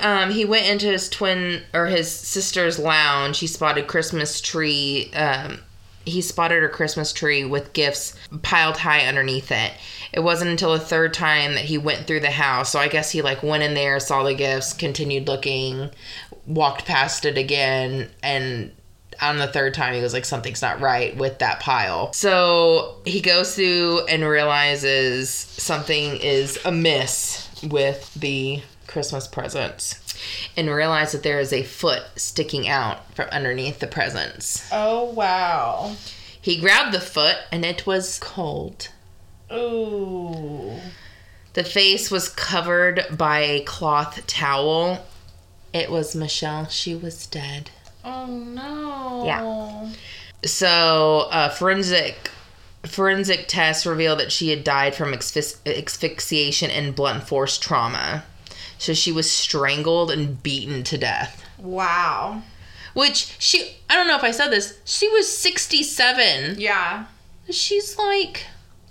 [0.00, 3.38] um, he went into his twin or his sister's lounge.
[3.38, 5.10] He spotted Christmas tree.
[5.14, 5.60] Um,
[6.04, 9.72] he spotted her Christmas tree with gifts piled high underneath it.
[10.12, 12.72] It wasn't until the third time that he went through the house.
[12.72, 15.90] So I guess he like went in there, saw the gifts, continued looking,
[16.46, 18.72] walked past it again, and
[19.20, 23.20] on the third time he was like something's not right with that pile so he
[23.20, 28.60] goes through and realizes something is amiss with the
[28.92, 29.98] christmas presents
[30.56, 35.96] and realized that there is a foot sticking out from underneath the presents Oh wow.
[36.40, 38.88] he grabbed the foot and it was cold
[39.52, 40.72] Ooh.
[41.54, 45.04] the face was covered by a cloth towel
[45.72, 47.70] it was michelle she was dead
[48.04, 49.22] Oh no.
[49.24, 49.92] Yeah.
[50.44, 52.32] So, uh, forensic
[52.84, 58.24] forensic tests revealed that she had died from asphyx- asphyxiation and blunt force trauma.
[58.82, 61.44] So she was strangled and beaten to death.
[61.56, 62.42] Wow.
[62.94, 64.80] Which she I don't know if I said this.
[64.84, 66.56] She was 67.
[66.58, 67.04] Yeah.
[67.48, 68.46] She's like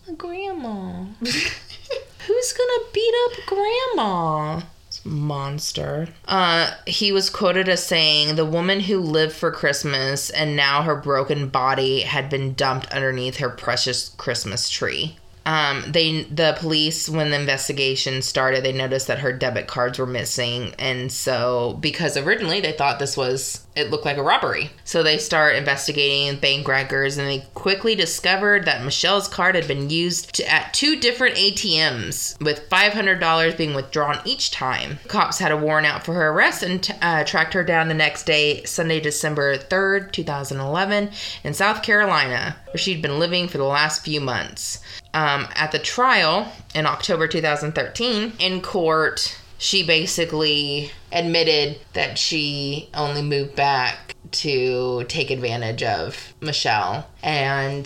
[0.07, 1.03] a grandma.
[1.19, 4.61] Who's gonna beat up grandma?
[5.03, 6.07] Monster.
[6.25, 10.95] Uh, he was quoted as saying, "The woman who lived for Christmas and now her
[10.95, 17.31] broken body had been dumped underneath her precious Christmas tree." Um, they the police when
[17.31, 22.61] the investigation started, they noticed that her debit cards were missing, and so because originally
[22.61, 27.17] they thought this was it looked like a robbery, so they start investigating bank records,
[27.17, 32.39] and they quickly discovered that Michelle's card had been used to, at two different ATMs,
[32.39, 34.99] with five hundred dollars being withdrawn each time.
[35.07, 37.95] Cops had a warrant out for her arrest and t- uh, tracked her down the
[37.95, 41.09] next day, Sunday, December third, two thousand eleven,
[41.43, 44.79] in South Carolina, where she'd been living for the last few months
[45.14, 53.22] um, at the trial in October 2013 in court, she basically admitted that she only
[53.22, 57.07] moved back to take advantage of Michelle.
[57.22, 57.86] And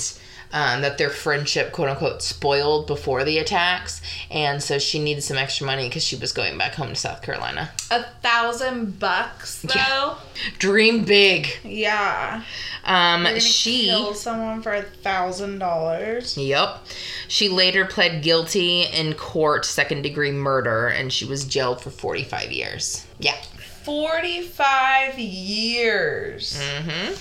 [0.56, 4.02] um, that their friendship, quote unquote, spoiled before the attacks.
[4.32, 7.22] And so she needed some extra money because she was going back home to South
[7.22, 7.72] Carolina.
[7.92, 9.74] A thousand bucks though.
[9.76, 10.16] Yeah.
[10.58, 11.50] Dream big.
[11.66, 12.42] Yeah.
[12.86, 13.88] Um, she.
[13.88, 16.38] kill someone for a thousand dollars.
[16.38, 16.86] Yep.
[17.28, 22.54] She later pled guilty in court, second degree murder, and she was jailed for 45
[22.54, 23.06] years.
[23.20, 23.36] Yeah.
[23.84, 26.60] Forty-five years.
[26.60, 27.14] Mm-hmm.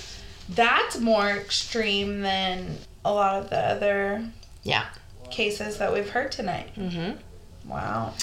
[0.55, 4.25] That's more extreme than a lot of the other
[4.63, 4.87] Yeah.
[5.31, 6.71] cases that we've heard tonight.
[6.77, 7.69] Mm-hmm.
[7.69, 8.15] Wow.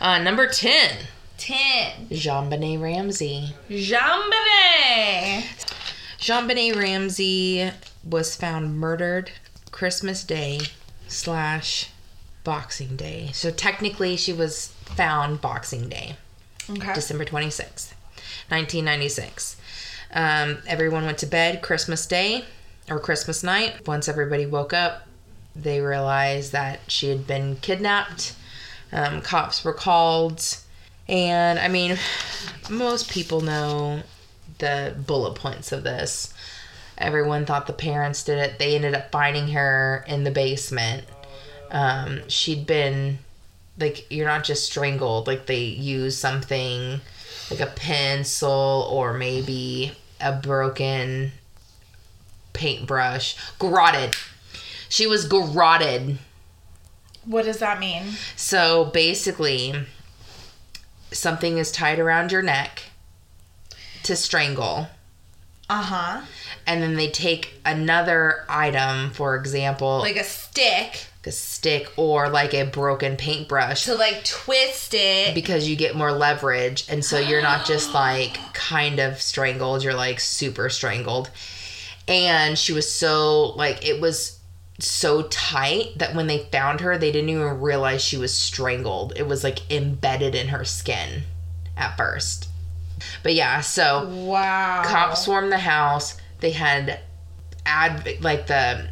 [0.00, 0.96] Uh, number 10,
[1.36, 2.08] Ten.
[2.10, 3.54] JonBenét Ramsey.
[3.70, 5.44] Jambone.
[6.18, 7.70] JonBenét Ramsey
[8.04, 9.30] was found murdered
[9.70, 10.60] Christmas Day
[11.06, 11.90] slash
[12.44, 13.30] Boxing Day.
[13.32, 16.16] So technically, she was found Boxing Day.
[16.68, 16.92] Okay.
[16.92, 17.92] December 26th,
[18.48, 19.56] 1996.
[20.12, 22.44] Um, everyone went to bed Christmas Day
[22.90, 23.86] or Christmas night.
[23.86, 25.06] Once everybody woke up,
[25.54, 28.34] they realized that she had been kidnapped.
[28.92, 30.42] Um, cops were called.
[31.08, 31.98] And I mean,
[32.70, 34.02] most people know
[34.58, 36.32] the bullet points of this.
[36.96, 38.58] Everyone thought the parents did it.
[38.58, 41.04] They ended up finding her in the basement.
[41.70, 43.18] Um, she'd been
[43.78, 47.00] like you're not just strangled like they use something
[47.50, 51.32] like a pencil or maybe a broken
[52.58, 53.34] paintbrush.
[53.58, 54.14] Garroted.
[54.90, 56.18] She was garroted.
[57.24, 58.02] What does that mean?
[58.36, 59.74] so basically
[61.12, 62.82] something is tied around your neck
[64.04, 64.88] to strangle.
[65.70, 66.20] Uh huh.
[66.66, 71.04] and then they take another item for example Like a stick.
[71.26, 73.84] a stick or like a broken paintbrush.
[73.84, 75.34] To like twist it.
[75.34, 76.86] because you get more leverage.
[76.88, 79.82] And so you're not just like kind of strangled.
[79.84, 81.28] You're like super strangled
[82.08, 84.40] and she was so like it was
[84.80, 89.12] so tight that when they found her they didn't even realize she was strangled.
[89.16, 91.24] It was like embedded in her skin
[91.76, 92.48] at first.
[93.22, 94.82] But yeah so wow.
[94.84, 96.16] cops swarmed the house.
[96.40, 97.00] They had
[97.66, 98.88] ad like the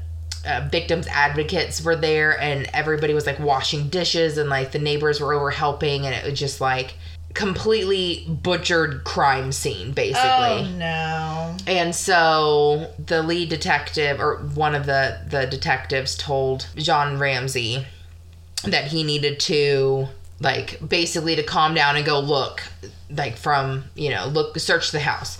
[0.46, 5.20] uh, victims advocates were there and everybody was like washing dishes and like the neighbors
[5.20, 6.94] were over helping and it was just like
[7.36, 11.56] completely butchered crime scene basically Oh no.
[11.66, 17.86] and so the lead detective or one of the the detectives told John Ramsey
[18.64, 20.08] that he needed to
[20.40, 22.62] like basically to calm down and go look
[23.10, 25.38] like from, you know, look search the house.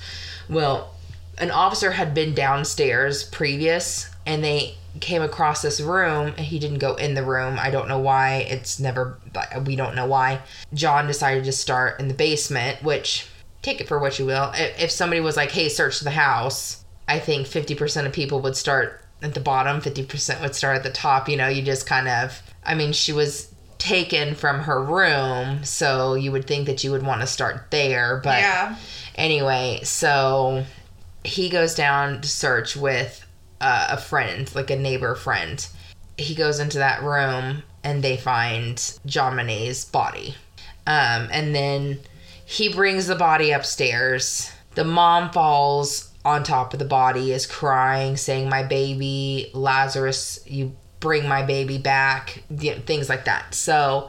[0.49, 0.95] Well,
[1.39, 6.79] an officer had been downstairs previous and they came across this room and he didn't
[6.79, 7.59] go in the room.
[7.59, 8.47] I don't know why.
[8.49, 9.19] It's never
[9.65, 10.41] we don't know why.
[10.75, 13.29] John decided to start in the basement, which
[13.63, 14.53] take it for what you will.
[14.55, 19.03] If, somebody was like, "Hey, search the house," I think 50% of people would start
[19.23, 22.43] at the bottom, 50% would start at the top, you know, you just kind of
[22.65, 27.05] I mean, she was taken from her room, so you would think that you would
[27.05, 28.77] want to start there, but Yeah.
[29.15, 30.65] Anyway, so
[31.25, 33.26] he goes down to search with
[33.61, 35.67] uh, a friend, like a neighbor friend.
[36.19, 38.77] He goes into that room and they find
[39.07, 40.35] JonBenét's body.
[40.87, 41.99] Um, and then
[42.45, 44.51] he brings the body upstairs.
[44.75, 50.75] The mom falls on top of the body, is crying, saying, My baby, Lazarus, you
[50.99, 53.55] bring my baby back, you know, things like that.
[53.55, 54.09] So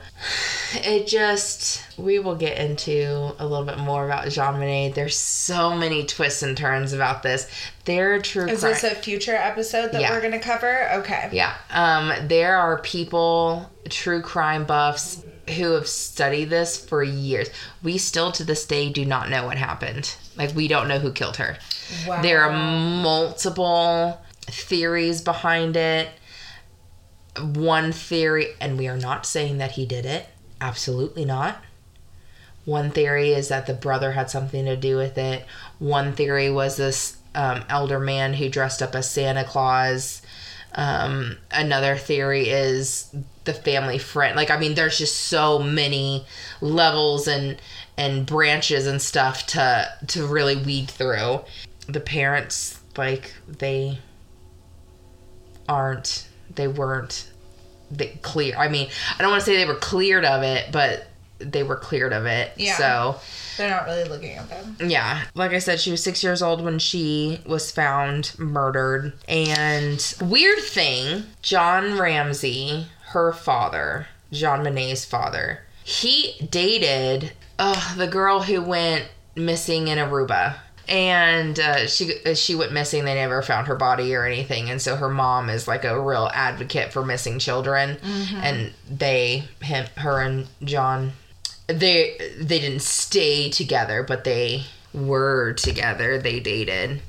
[0.73, 4.93] it just, we will get into a little bit more about JonBenét.
[4.93, 7.49] There's so many twists and turns about this.
[7.85, 8.73] They're true Is crime.
[8.73, 10.11] this a future episode that Yeah.
[10.11, 10.89] we're gonna cover?
[10.93, 11.29] Okay.
[11.33, 11.55] Yeah.
[11.71, 15.23] Um, there are people, true crime buffs,
[15.57, 17.49] who have studied this for years.
[17.81, 20.13] We still to this day do not know what happened.
[20.35, 21.57] Like, we don't know who killed her.
[22.05, 22.21] Wow.
[22.21, 26.09] There are multiple theories behind it.
[27.41, 30.27] One theory, and we are not saying that he did it.
[30.59, 31.63] Absolutely not.
[32.65, 35.45] One theory is that the brother had something to do with it.
[35.79, 40.21] One theory was this um, elder man who dressed up as Santa Claus.
[40.73, 43.15] Um, another theory is
[43.45, 44.35] the family friend.
[44.35, 46.25] Like, I mean, there's just so many
[46.61, 47.57] levels and
[47.97, 51.41] and branches and stuff to to really weed through.
[51.88, 53.99] The parents, like, they
[55.69, 56.26] aren't.
[56.58, 57.30] They weren't.
[57.89, 58.58] They clear.
[58.58, 61.08] I mean, I don't want to say they were cleared of it, but
[61.39, 62.51] they were cleared of it.
[62.58, 62.76] Yeah.
[62.76, 63.16] So
[63.58, 64.76] They're not really looking at them.
[64.89, 69.14] yeah, like I said, she was six years old when she was found murdered.
[69.30, 78.62] And weird thing, John Ramsey, her father, JonBenét's father, he dated uh, the girl who
[78.62, 80.55] went missing in Aruba.
[80.88, 83.05] And uh, she she went missing.
[83.05, 84.69] They never found her body or anything.
[84.69, 87.97] And so her mom is like a real advocate for missing children.
[88.41, 91.11] And they, him, her, and John
[91.67, 94.63] they they didn't stay together, but they
[94.93, 96.17] were together.
[96.17, 97.01] They dated.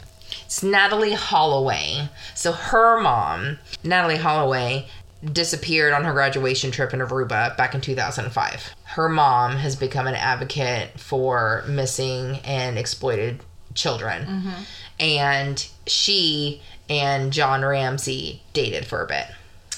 [0.45, 2.09] It's Natalee Holloway.
[2.35, 4.89] So her mom, Natalee Holloway,
[5.33, 8.75] disappeared on her graduation trip in Aruba back in 2005.
[8.85, 13.41] Her mom has become an advocate for missing and exploited
[13.79, 14.27] children.
[14.27, 14.63] Mm-hmm.
[15.01, 16.61] And she
[16.91, 19.27] and John Ramsey dated for a bit.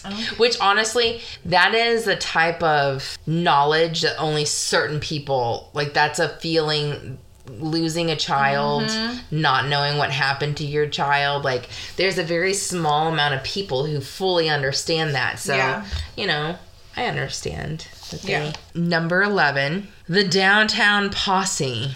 [0.04, 5.92] Oh, Which honestly, that is the type of knowledge that only certain people like.
[5.92, 7.18] That's a feeling
[7.58, 9.40] losing a child, mm-hmm.
[9.40, 11.44] not knowing what happened to your child.
[11.44, 15.38] Like, there's a very small amount of people who fully understand that.
[15.38, 15.84] So, Yeah.
[16.16, 16.56] you know,
[16.96, 17.86] I understand.
[18.22, 18.52] Yeah.
[18.74, 21.94] Number 11, the Downtown Posse.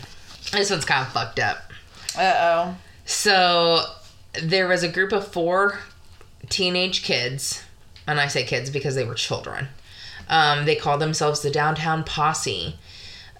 [0.52, 1.63] This one's kind of fucked up.
[2.16, 2.76] Uh oh.
[3.04, 3.80] So
[4.42, 5.78] there was a group of four
[6.48, 7.64] teenage kids,
[8.06, 9.68] and I say kids because they were children.
[10.28, 12.76] Um, they called themselves the Downtown Posse.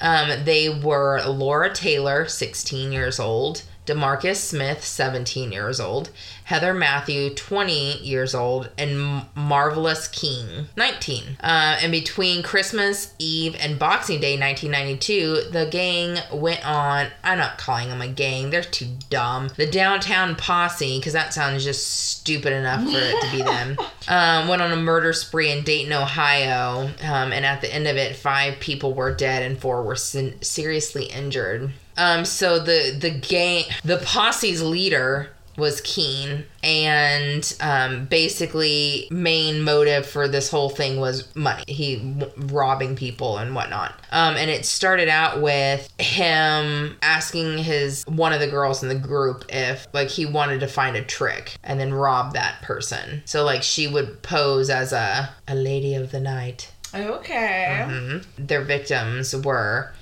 [0.01, 6.11] Um, they were Laura Taylor, 16 years old, Demarcus Smith, 17 years old,
[6.45, 11.39] Heather Matthew, 20 years old, and Marvallous Keene, 19.
[11.41, 17.09] Uh, and between Christmas Eve and Boxing Day 1992, the gang went on.
[17.23, 19.49] I'm not calling them a gang, they're too dumb.
[19.57, 23.77] The Downtown Posse, because that sounds just stupid enough for it to be them,
[24.09, 26.91] um, went on a murder spree in Dayton, Ohio.
[27.03, 30.41] Um, and at the end of it, five people were dead and four were sin-
[30.43, 31.73] seriously injured.
[31.97, 40.05] Um, so the the gang, the posse's leader was Keene, and um, basically main motive
[40.05, 41.63] for this whole thing was money.
[41.69, 43.95] He w- robbing people and whatnot.
[44.11, 48.97] Um, and it started out with him asking his one of the girls in the
[48.97, 53.23] group if like he wanted to find a trick and then rob that person.
[53.25, 56.73] So like she would pose as a a lady of the night.
[56.93, 57.85] Okay.
[57.89, 58.25] Mhm.
[58.39, 59.93] Their victims were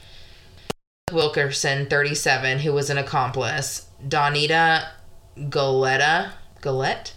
[1.13, 4.89] Wilkerson, 37, who was an accomplice, Donita
[5.37, 7.15] Galetta, Galette,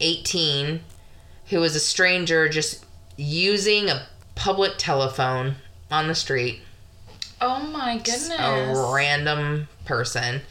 [0.00, 0.80] 18,
[1.48, 2.84] who was a stranger just
[3.16, 5.56] using a public telephone
[5.90, 6.60] on the street,
[7.40, 8.30] Oh my goodness.
[8.38, 10.42] a random person,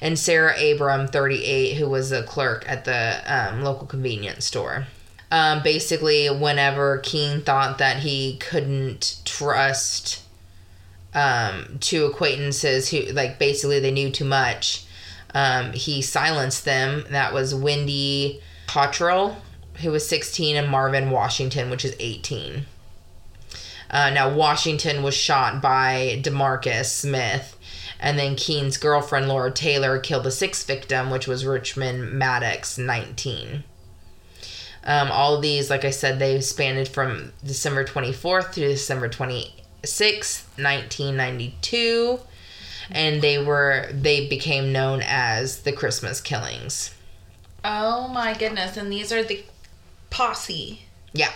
[0.00, 4.86] and Sarah Abram, 38, who was a clerk at the um, local convenience store.
[5.30, 10.22] Um, basically, whenever Keene thought that he couldn't trust
[11.18, 14.84] um, two acquaintances who, like, basically they knew too much,
[15.34, 17.04] um, he silenced them.
[17.10, 19.36] That was Wendy Cottrell,
[19.82, 22.66] who was 16, and Marvin Washington, which is 18.
[23.90, 27.58] Uh, now, Washington was shot by Demarcus Smith,
[27.98, 33.64] and then Keene's girlfriend, Laura Taylor, killed the sixth victim, which was Richmond Maddox, 19.
[34.84, 39.08] Um, all these, like I said, they spanned from December 24th to December
[39.82, 42.20] 26th, 1992.
[42.90, 46.94] And they were, they became known as the Christmas killings.
[47.64, 48.76] Oh my goodness.
[48.76, 49.44] And these are the
[50.10, 50.82] posse.
[51.12, 51.32] Yeah.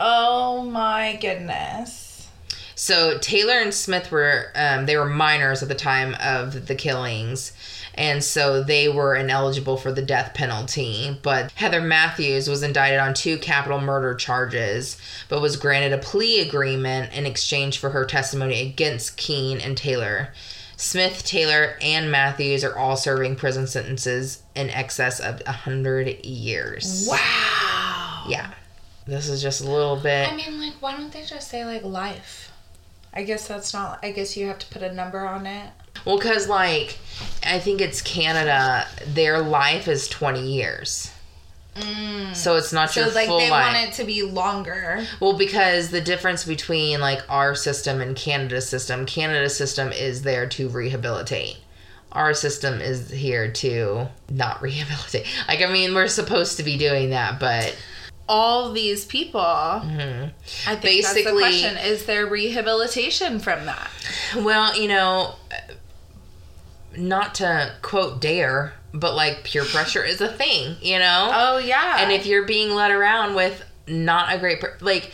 [0.00, 2.28] Oh my goodness.
[2.74, 7.52] So Taylor and Smith were um, they were minors at the time of the killings,
[7.94, 11.18] and so they were ineligible for the death penalty.
[11.22, 14.96] But Heather Matthews was indicted on two capital murder charges,
[15.28, 20.32] but was granted a plea agreement in exchange for her testimony against Keene and Taylor.
[20.76, 27.06] Smith, Taylor, and Matthews are all serving prison sentences in excess of a hundred years.
[27.08, 28.24] Wow.
[28.28, 28.50] Yeah,
[29.06, 30.32] this is just a little bit.
[30.32, 32.50] I mean, like, why don't they just say, like, life?
[33.12, 35.70] I guess that's not, I guess you have to put a number on it.
[36.04, 36.98] Well, because, like,
[37.46, 41.10] I think it's Canada, their life is 20 years.
[41.76, 42.34] Mm.
[42.36, 43.74] So it's not So, your like, full they life.
[43.74, 45.04] want it to be longer.
[45.20, 50.46] well, because the difference between, like, our system and Canada's system, Canada's system is there
[50.50, 51.56] to rehabilitate.
[52.12, 55.26] Our system is here to not rehabilitate.
[55.48, 57.76] Like, I mean, we're supposed to be doing that, but
[58.28, 59.40] All these people.
[59.40, 60.28] Mm-hmm.
[60.70, 61.76] I think that's the Basically- question.
[61.78, 63.90] Is there rehabilitation from that?
[64.36, 65.34] Well, you know,
[66.96, 71.30] not to quote Dare, but like peer pressure is a thing, you know?
[71.32, 71.96] Oh, yeah.
[72.00, 75.10] And if you're being led around with not a great, per- like,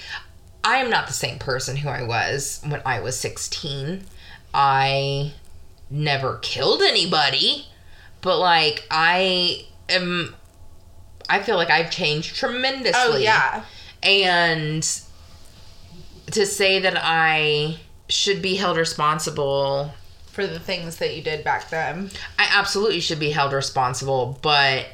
[0.63, 4.05] I am not the same person who I was when I was 16.
[4.53, 5.33] I
[5.89, 7.67] never killed anybody,
[8.21, 10.35] but like, I am,
[11.29, 12.93] I feel like I've changed tremendously.
[12.95, 13.65] Oh, yeah.
[14.03, 14.83] And
[16.31, 17.79] to say that I
[18.09, 19.95] should be held responsible,
[20.33, 22.11] For the things that you did back then.
[22.39, 24.87] I absolutely should be held responsible, but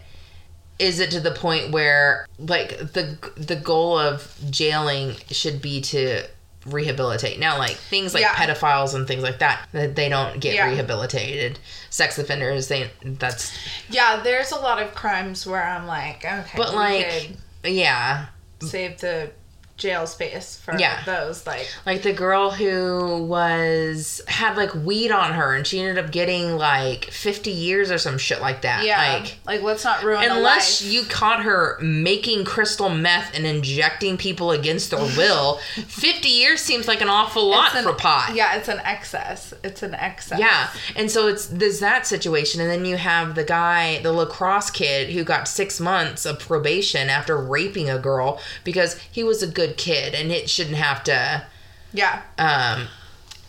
[0.79, 6.23] is it to the point where like the the goal of jailing should be to
[6.67, 7.39] rehabilitate.
[7.39, 8.35] Now, like things like Yeah.
[8.35, 10.67] pedophiles and things like that, that they don't get Yeah.
[10.69, 11.59] rehabilitated.
[11.91, 13.53] Sex offenders, they that's
[13.89, 17.31] Yeah, there's a lot of crimes where I'm like, okay, but like
[17.63, 18.27] yeah,
[18.61, 19.31] save the
[19.77, 21.03] jail space for Yeah.
[21.05, 21.47] those.
[21.47, 26.11] Like, like the girl who was had like weed on her and she ended up
[26.11, 28.85] getting like 50 years or some shit like that.
[28.85, 30.91] yeah, Like like, let's not ruin unless life.
[30.93, 36.89] you caught her making crystal meth and injecting people against their will, 50 years seems
[36.89, 38.33] like an awful lot an- for pot.
[38.35, 39.53] Yeah, it's an excess.
[39.63, 40.39] It's an excess.
[40.39, 44.71] Yeah, and so it's there's that situation, and then you have the guy, the lacrosse
[44.71, 49.47] kid, who got six months of probation after raping a girl because he was a
[49.47, 51.45] good kid, and it shouldn't have to.
[51.93, 52.23] yeah.
[52.39, 52.89] Um,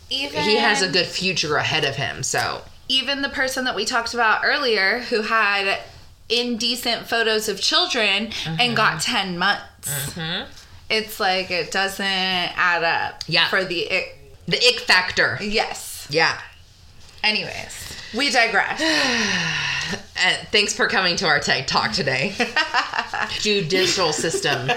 [0.09, 3.83] Even he has a good future ahead of him, so even the person that we
[3.85, 5.79] talked about earlier who had
[6.29, 8.55] indecent photos of children Mm-hmm.
[8.61, 10.17] and got 10 months.
[10.89, 13.47] It's like it doesn't add up Yeah.
[13.49, 14.17] for the ick.
[14.47, 15.37] the ick factor.
[15.41, 16.07] Yes.
[16.09, 16.39] Yeah.
[17.23, 17.86] Anyways,
[18.17, 18.81] we digress.
[20.19, 22.33] Uh, thanks for coming to our TED Talk today.
[23.39, 24.69] Judicial system.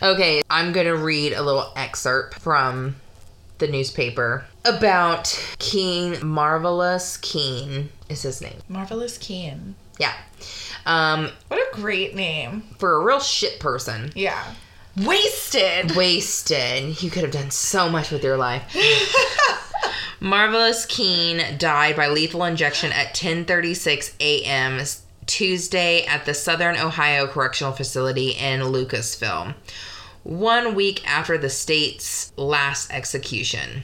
[0.00, 2.96] Okay, I'm going to read a little excerpt from
[3.58, 5.26] the newspaper about
[5.58, 8.56] Keene, Marvallous Keene is his name.
[8.68, 9.74] Marvallous Keene.
[9.98, 10.14] Yeah.
[10.86, 12.62] Um, What a great name.
[12.78, 14.54] for a real shit person, Yeah.
[14.96, 15.94] Wasted.
[15.94, 18.74] wasted, you could have done so much with your life.
[20.20, 24.80] Marvallous Keene died by lethal injection at 10:36 a.m.
[25.26, 29.54] Tuesday at the Southern Ohio Correctional Facility in Lucasville,
[30.22, 33.82] one week after the state's last execution.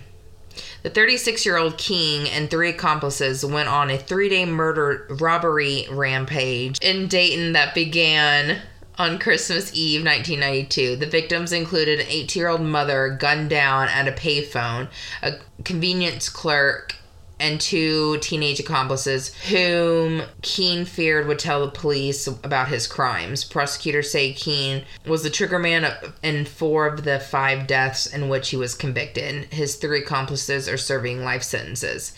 [0.83, 5.87] The 36 year old Keene and three accomplices went on a three day murder robbery
[5.91, 8.63] rampage in Dayton that began
[9.03, 10.95] on Christmas Eve 1992.
[10.95, 14.89] The victims included an 18 year old mother gunned down at a payphone,
[15.23, 15.33] a
[15.65, 16.95] convenience clerk,
[17.41, 23.43] and two teenage accomplices whom Keene feared would tell the police about his crimes.
[23.43, 28.57] Prosecutors say Keene was the triggerman in four of the five deaths in which he
[28.57, 29.53] was convicted.
[29.53, 32.13] His three accomplices are serving life sentences.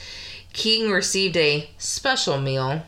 [0.53, 2.83] Keene received a special meal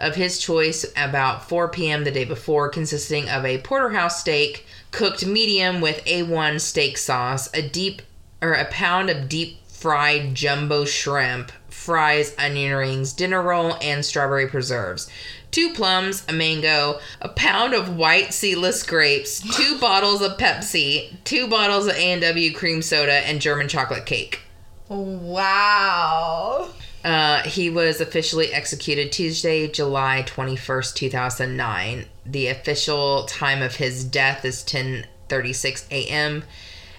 [0.00, 2.04] of his choice about 4 p.m.
[2.04, 7.62] the day before, consisting of a porterhouse steak cooked medium with A1 steak sauce, a
[7.62, 8.02] deep
[8.42, 14.46] or a pound of deep fried jumbo shrimp, fries, onion rings, dinner roll, and strawberry
[14.46, 15.08] preserves.
[15.50, 21.48] Two plums, a mango, a pound of white seedless grapes, two bottles of Pepsi, two
[21.48, 24.40] bottles of A&W cream soda, and German chocolate cake.
[24.88, 26.68] Wow.
[27.04, 32.06] Uh, he was officially executed Tuesday, July 21st, 2009.
[32.26, 36.44] The official time of his death is 10:36 a.m.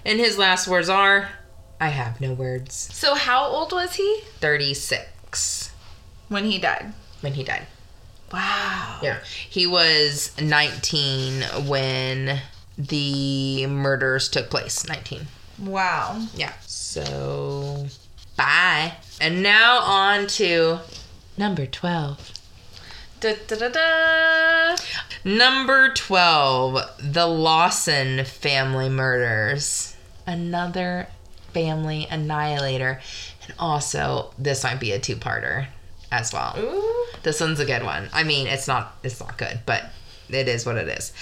[0.03, 1.29] And his last words are,
[1.79, 5.71] "I have no words." So how old was he 36
[6.29, 6.93] when he died?
[7.21, 7.67] when he died.
[8.31, 8.99] Wow.
[9.01, 9.19] Yeah.
[9.49, 12.41] He was 19 when
[12.77, 14.87] the murders took place.
[14.87, 15.27] 19.
[15.59, 16.25] Wow.
[16.35, 16.53] Yeah.
[16.65, 17.87] So,
[18.35, 18.93] bye.
[19.21, 20.79] And now on to
[21.37, 22.31] number 12.
[23.19, 24.75] Da, da, da.
[25.23, 29.95] Number 12, the Lawson family murders.
[30.25, 31.07] Another
[31.53, 32.99] family annihilator.
[33.43, 35.67] And also, this might be a two-parter
[36.11, 36.55] as well.
[36.57, 37.05] Ooh.
[37.21, 38.09] This one's a good one.
[38.11, 39.91] I mean, it's not it's not good, but
[40.33, 41.13] it is what it is.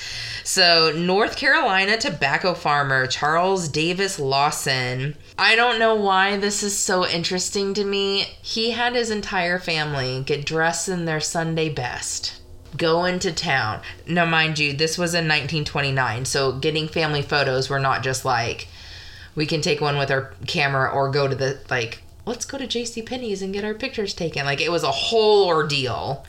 [0.43, 5.15] So, North Carolina tobacco farmer Charles Davis Lawson.
[5.37, 8.21] I don't know why this is so interesting to me.
[8.41, 12.41] He had his entire family get dressed in their Sunday best.
[12.77, 13.81] Go into town.
[14.07, 18.67] Now, mind you, this was in 1929, so getting family photos were not just like
[19.35, 22.67] we can take one with our camera or go to the like let's go to
[22.67, 24.45] JC Penney's and get our pictures taken.
[24.45, 26.25] Like it was a whole ordeal.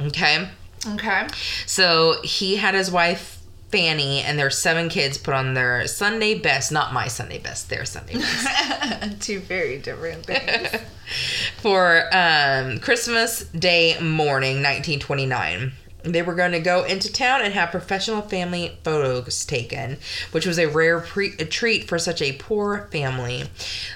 [0.00, 0.48] Okay?
[0.86, 1.26] Okay.
[1.66, 3.38] So he had his wife
[3.70, 7.84] Fanny and their seven kids put on their Sunday best, not my Sunday best, their
[7.84, 9.20] Sunday best.
[9.20, 10.82] Two very different things.
[11.58, 15.72] for um, Christmas Day morning, 1929.
[16.04, 19.98] They were going to go into town and have professional family photos taken,
[20.30, 23.44] which was a rare pre- a treat for such a poor family.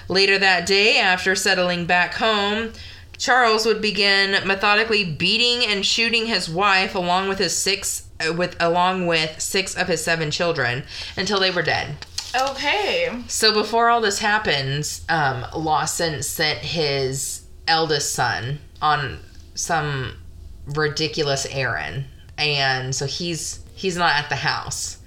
[0.07, 2.73] Later that day, after settling back home,
[3.17, 8.55] Charles would begin methodically beating and shooting his wife along with his six uh, with
[8.61, 10.83] along with six of his seven children
[11.17, 11.95] until they were dead.
[12.35, 13.09] okay.
[13.27, 19.19] So before all this happens, um, Lawson sent his eldest son on
[19.55, 20.17] some
[20.65, 22.05] ridiculous errand,
[22.37, 24.97] and so he's he's not at the house.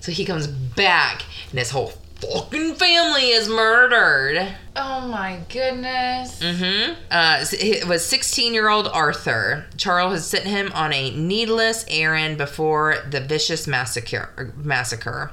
[0.00, 4.54] So he comes back, and his whole fucking family is murdered.
[4.76, 6.40] Oh my goodness.
[6.40, 6.94] Mm-hmm.
[7.10, 9.66] Uh, it was 16-year-old Arthur.
[9.76, 14.52] Charles had sent him on a needless errand before the vicious massacre.
[14.56, 15.32] Massacre.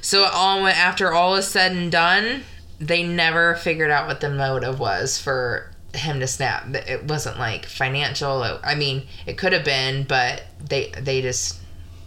[0.00, 2.44] So all after all is said and done,
[2.78, 6.66] they never figured out what the motive was for him to snap.
[6.74, 8.42] It wasn't like financial.
[8.62, 11.58] I mean, it could have been, but they they just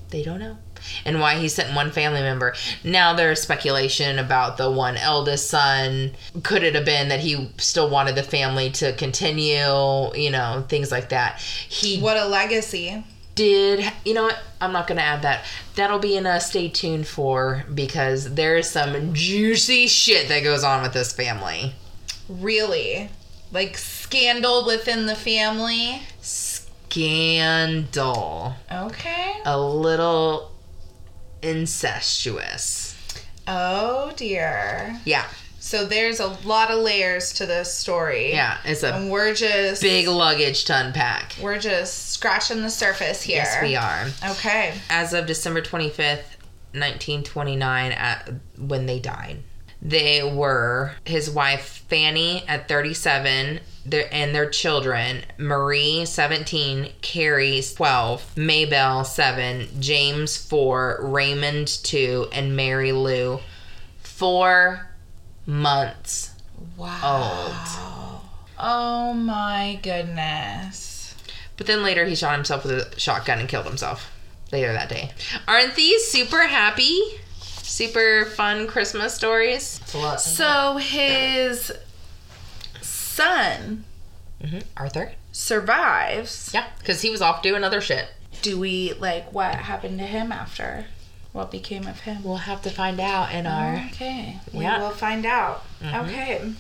[0.10, 0.58] they don't know.
[1.06, 2.54] And why he sent one family member.
[2.84, 6.12] Now there's speculation about the one eldest son.
[6.44, 10.14] Could it have been that he still wanted the family to continue?
[10.16, 11.40] You know, things like that.
[11.42, 13.04] He What a legacy.
[13.36, 15.46] did you know what i'm not gonna add that
[15.76, 20.82] that'll be in a stay tuned for because there's some juicy shit that goes on
[20.82, 21.74] with this family
[22.28, 23.10] Really?
[23.52, 26.02] Like scandal within the family?
[27.30, 29.34] scandal Okay.
[29.46, 30.52] a little
[31.42, 32.96] incestuous
[33.48, 35.00] Oh dear.
[35.06, 35.26] yeah
[35.60, 38.32] So there's a lot of layers to this story.
[38.32, 43.22] yeah it's a And we're just big luggage to unpack we're just scratching the surface
[43.24, 43.38] here.
[43.38, 44.74] yes we are Okay.
[44.90, 46.38] as of december 25th
[46.74, 49.38] 1929 at when they died
[49.82, 53.60] they were his wife fanny at 37
[53.92, 62.56] their, and their children marie 17 carrie 12 maybelle 7 james 4 raymond 2 and
[62.56, 63.40] mary lou.
[64.02, 64.90] Four
[65.46, 66.32] months
[66.76, 68.22] Wow.
[68.58, 71.16] Oh my goodness.
[71.58, 74.12] but then later he shot himself with a shotgun and killed himself
[74.52, 75.12] later that day.
[75.48, 77.00] Aren't these super happy
[77.42, 79.80] super fun christmas stories?
[80.34, 81.72] So his
[83.20, 83.86] son
[84.44, 84.64] Mhm.
[84.78, 86.52] arthur survives.
[86.54, 88.08] Yeah, because he was off doing other shit.
[88.42, 90.86] Do we like what happened to him after?
[91.34, 92.24] What became of him?
[92.24, 93.76] We'll have to find out in our.
[93.92, 94.40] Okay.
[94.54, 94.80] We Yeah.
[94.80, 95.64] will find out.
[95.84, 96.54] Okay.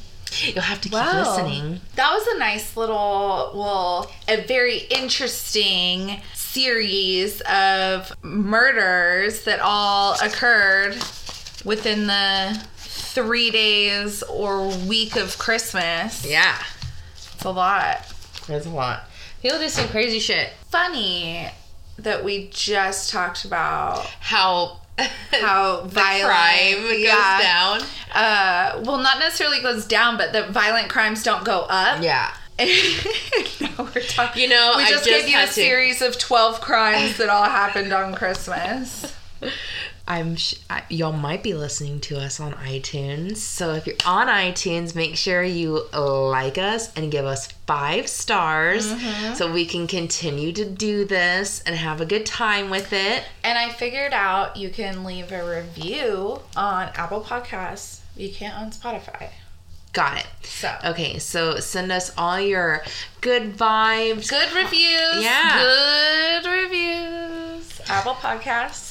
[0.43, 1.21] You'll have to keep Wow.
[1.35, 1.81] listening.
[1.95, 10.97] That was a nice little, well, a very interesting series of murders that all occurred
[11.65, 12.59] within the
[13.23, 16.25] three days or week of Christmas.
[16.25, 16.57] Yeah,
[17.15, 18.13] It's a lot.
[18.47, 19.03] It's a lot.
[19.41, 20.51] People do some crazy shit.
[20.69, 21.49] Funny
[21.97, 24.79] that we just talked about How
[25.31, 27.81] how violent crime goes down.
[28.13, 32.01] Uh, well, not necessarily goes down, but the violent crimes don't go up.
[32.01, 32.33] Yeah.
[32.59, 32.65] no,
[33.95, 34.43] we're talking.
[34.43, 37.29] You know, we I just, just gave you a to- series of twelve crimes that
[37.29, 39.13] all happened on Christmas.
[40.09, 43.37] I'm sh- I, y'all might be listening to us on iTunes.
[43.37, 48.91] So if you're on iTunes, make sure you like us and give us five stars
[48.91, 49.35] mm-hmm.
[49.35, 53.23] so we can continue to do this and have a good time with it.
[53.43, 57.99] And I figured out you can leave a review on Apple Podcasts.
[58.17, 59.29] You can't on Spotify.
[59.93, 60.27] Got it.
[60.43, 62.81] So Okay, so send us all your
[63.21, 64.27] good vibes.
[64.27, 65.23] good reviews.
[65.23, 65.59] Yeah.
[66.41, 67.81] Good reviews.
[67.87, 68.88] Apple Podcasts.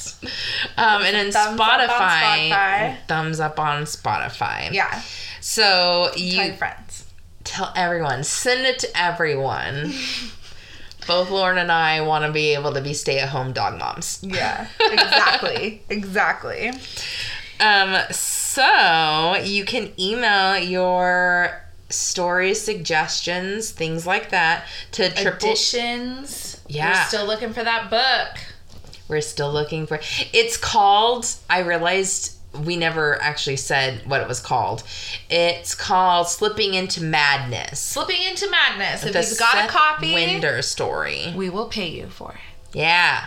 [0.77, 2.97] Um, and then Thumbs up on Spotify, Spotify.
[3.07, 4.71] thumbs up on Spotify.
[4.73, 5.01] Yeah.
[5.41, 7.05] So Tell you your friends.
[7.43, 9.93] tell everyone, send it to everyone.
[11.07, 14.19] Both Lauren and I want to be able to be stay-at-home dog moms.
[14.21, 14.67] Yeah.
[14.91, 15.81] Exactly.
[15.89, 16.71] exactly.
[17.59, 25.49] Um, so you can email your stories, suggestions, things like that to triple.
[25.49, 26.59] Additions.
[26.67, 26.89] Yeah.
[27.03, 28.43] We're still looking for that book.
[29.09, 29.99] We're still looking for.
[30.31, 31.25] It's called.
[31.49, 34.83] I realized we never actually said what it was called.
[35.29, 39.03] It's called "Slipping into Madness." Slipping into Madness.
[39.03, 41.33] If The you've got a copy, Winder story.
[41.35, 42.77] we will pay you for it.
[42.77, 43.25] Yeah.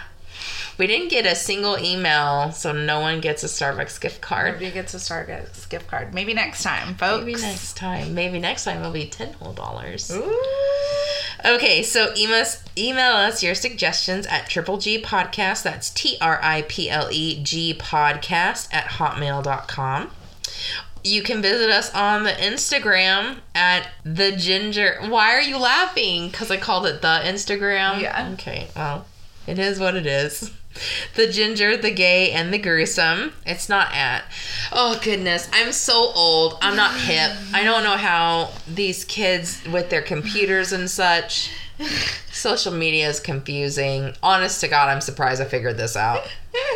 [0.78, 4.54] We didn't get a single email, so no one gets a Starbucks gift card.
[4.54, 6.14] Nobody gets a Starbucks gift card.
[6.14, 7.24] Maybe next time, folks.
[7.24, 8.14] Maybe next time.
[8.14, 10.10] Maybe next time it'll be ten whole dollars.
[10.10, 10.42] Ooh.
[11.44, 15.62] Okay, so email us, email us your suggestions at Triple G Podcast.
[15.64, 20.10] That's T R I P L E G Podcast at hotmail.com.
[21.04, 24.98] You can visit us on the Instagram at the ginger.
[25.08, 26.28] Why are you laughing?
[26.28, 28.00] Because I called it the Instagram?
[28.00, 28.30] Yeah.
[28.34, 29.06] Okay, well,
[29.46, 30.52] it is what it is.
[31.14, 33.32] The ginger, the gay, and the gruesome.
[33.44, 34.24] It's not at.
[34.72, 35.48] Oh, goodness.
[35.52, 36.58] I'm so old.
[36.62, 37.32] I'm not hip.
[37.52, 41.50] I don't know how these kids with their computers and such.
[42.30, 44.14] Social media is confusing.
[44.22, 46.26] Honest to God, I'm surprised I figured this out.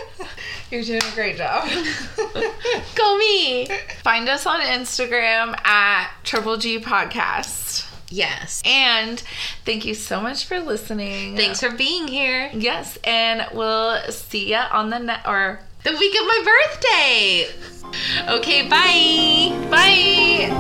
[0.71, 1.69] You're doing a great job.
[2.97, 3.69] Go me!
[4.03, 7.86] Find us on Instagram at Triple G Podcast.
[8.09, 8.63] Yes.
[8.65, 9.23] And
[9.65, 11.37] thank you so much for listening.
[11.37, 12.51] Thanks for being here.
[12.55, 17.47] Yes, and we'll see ya on the net or The week of my birthday.
[18.29, 19.53] Okay, bye.
[19.71, 20.51] Bye.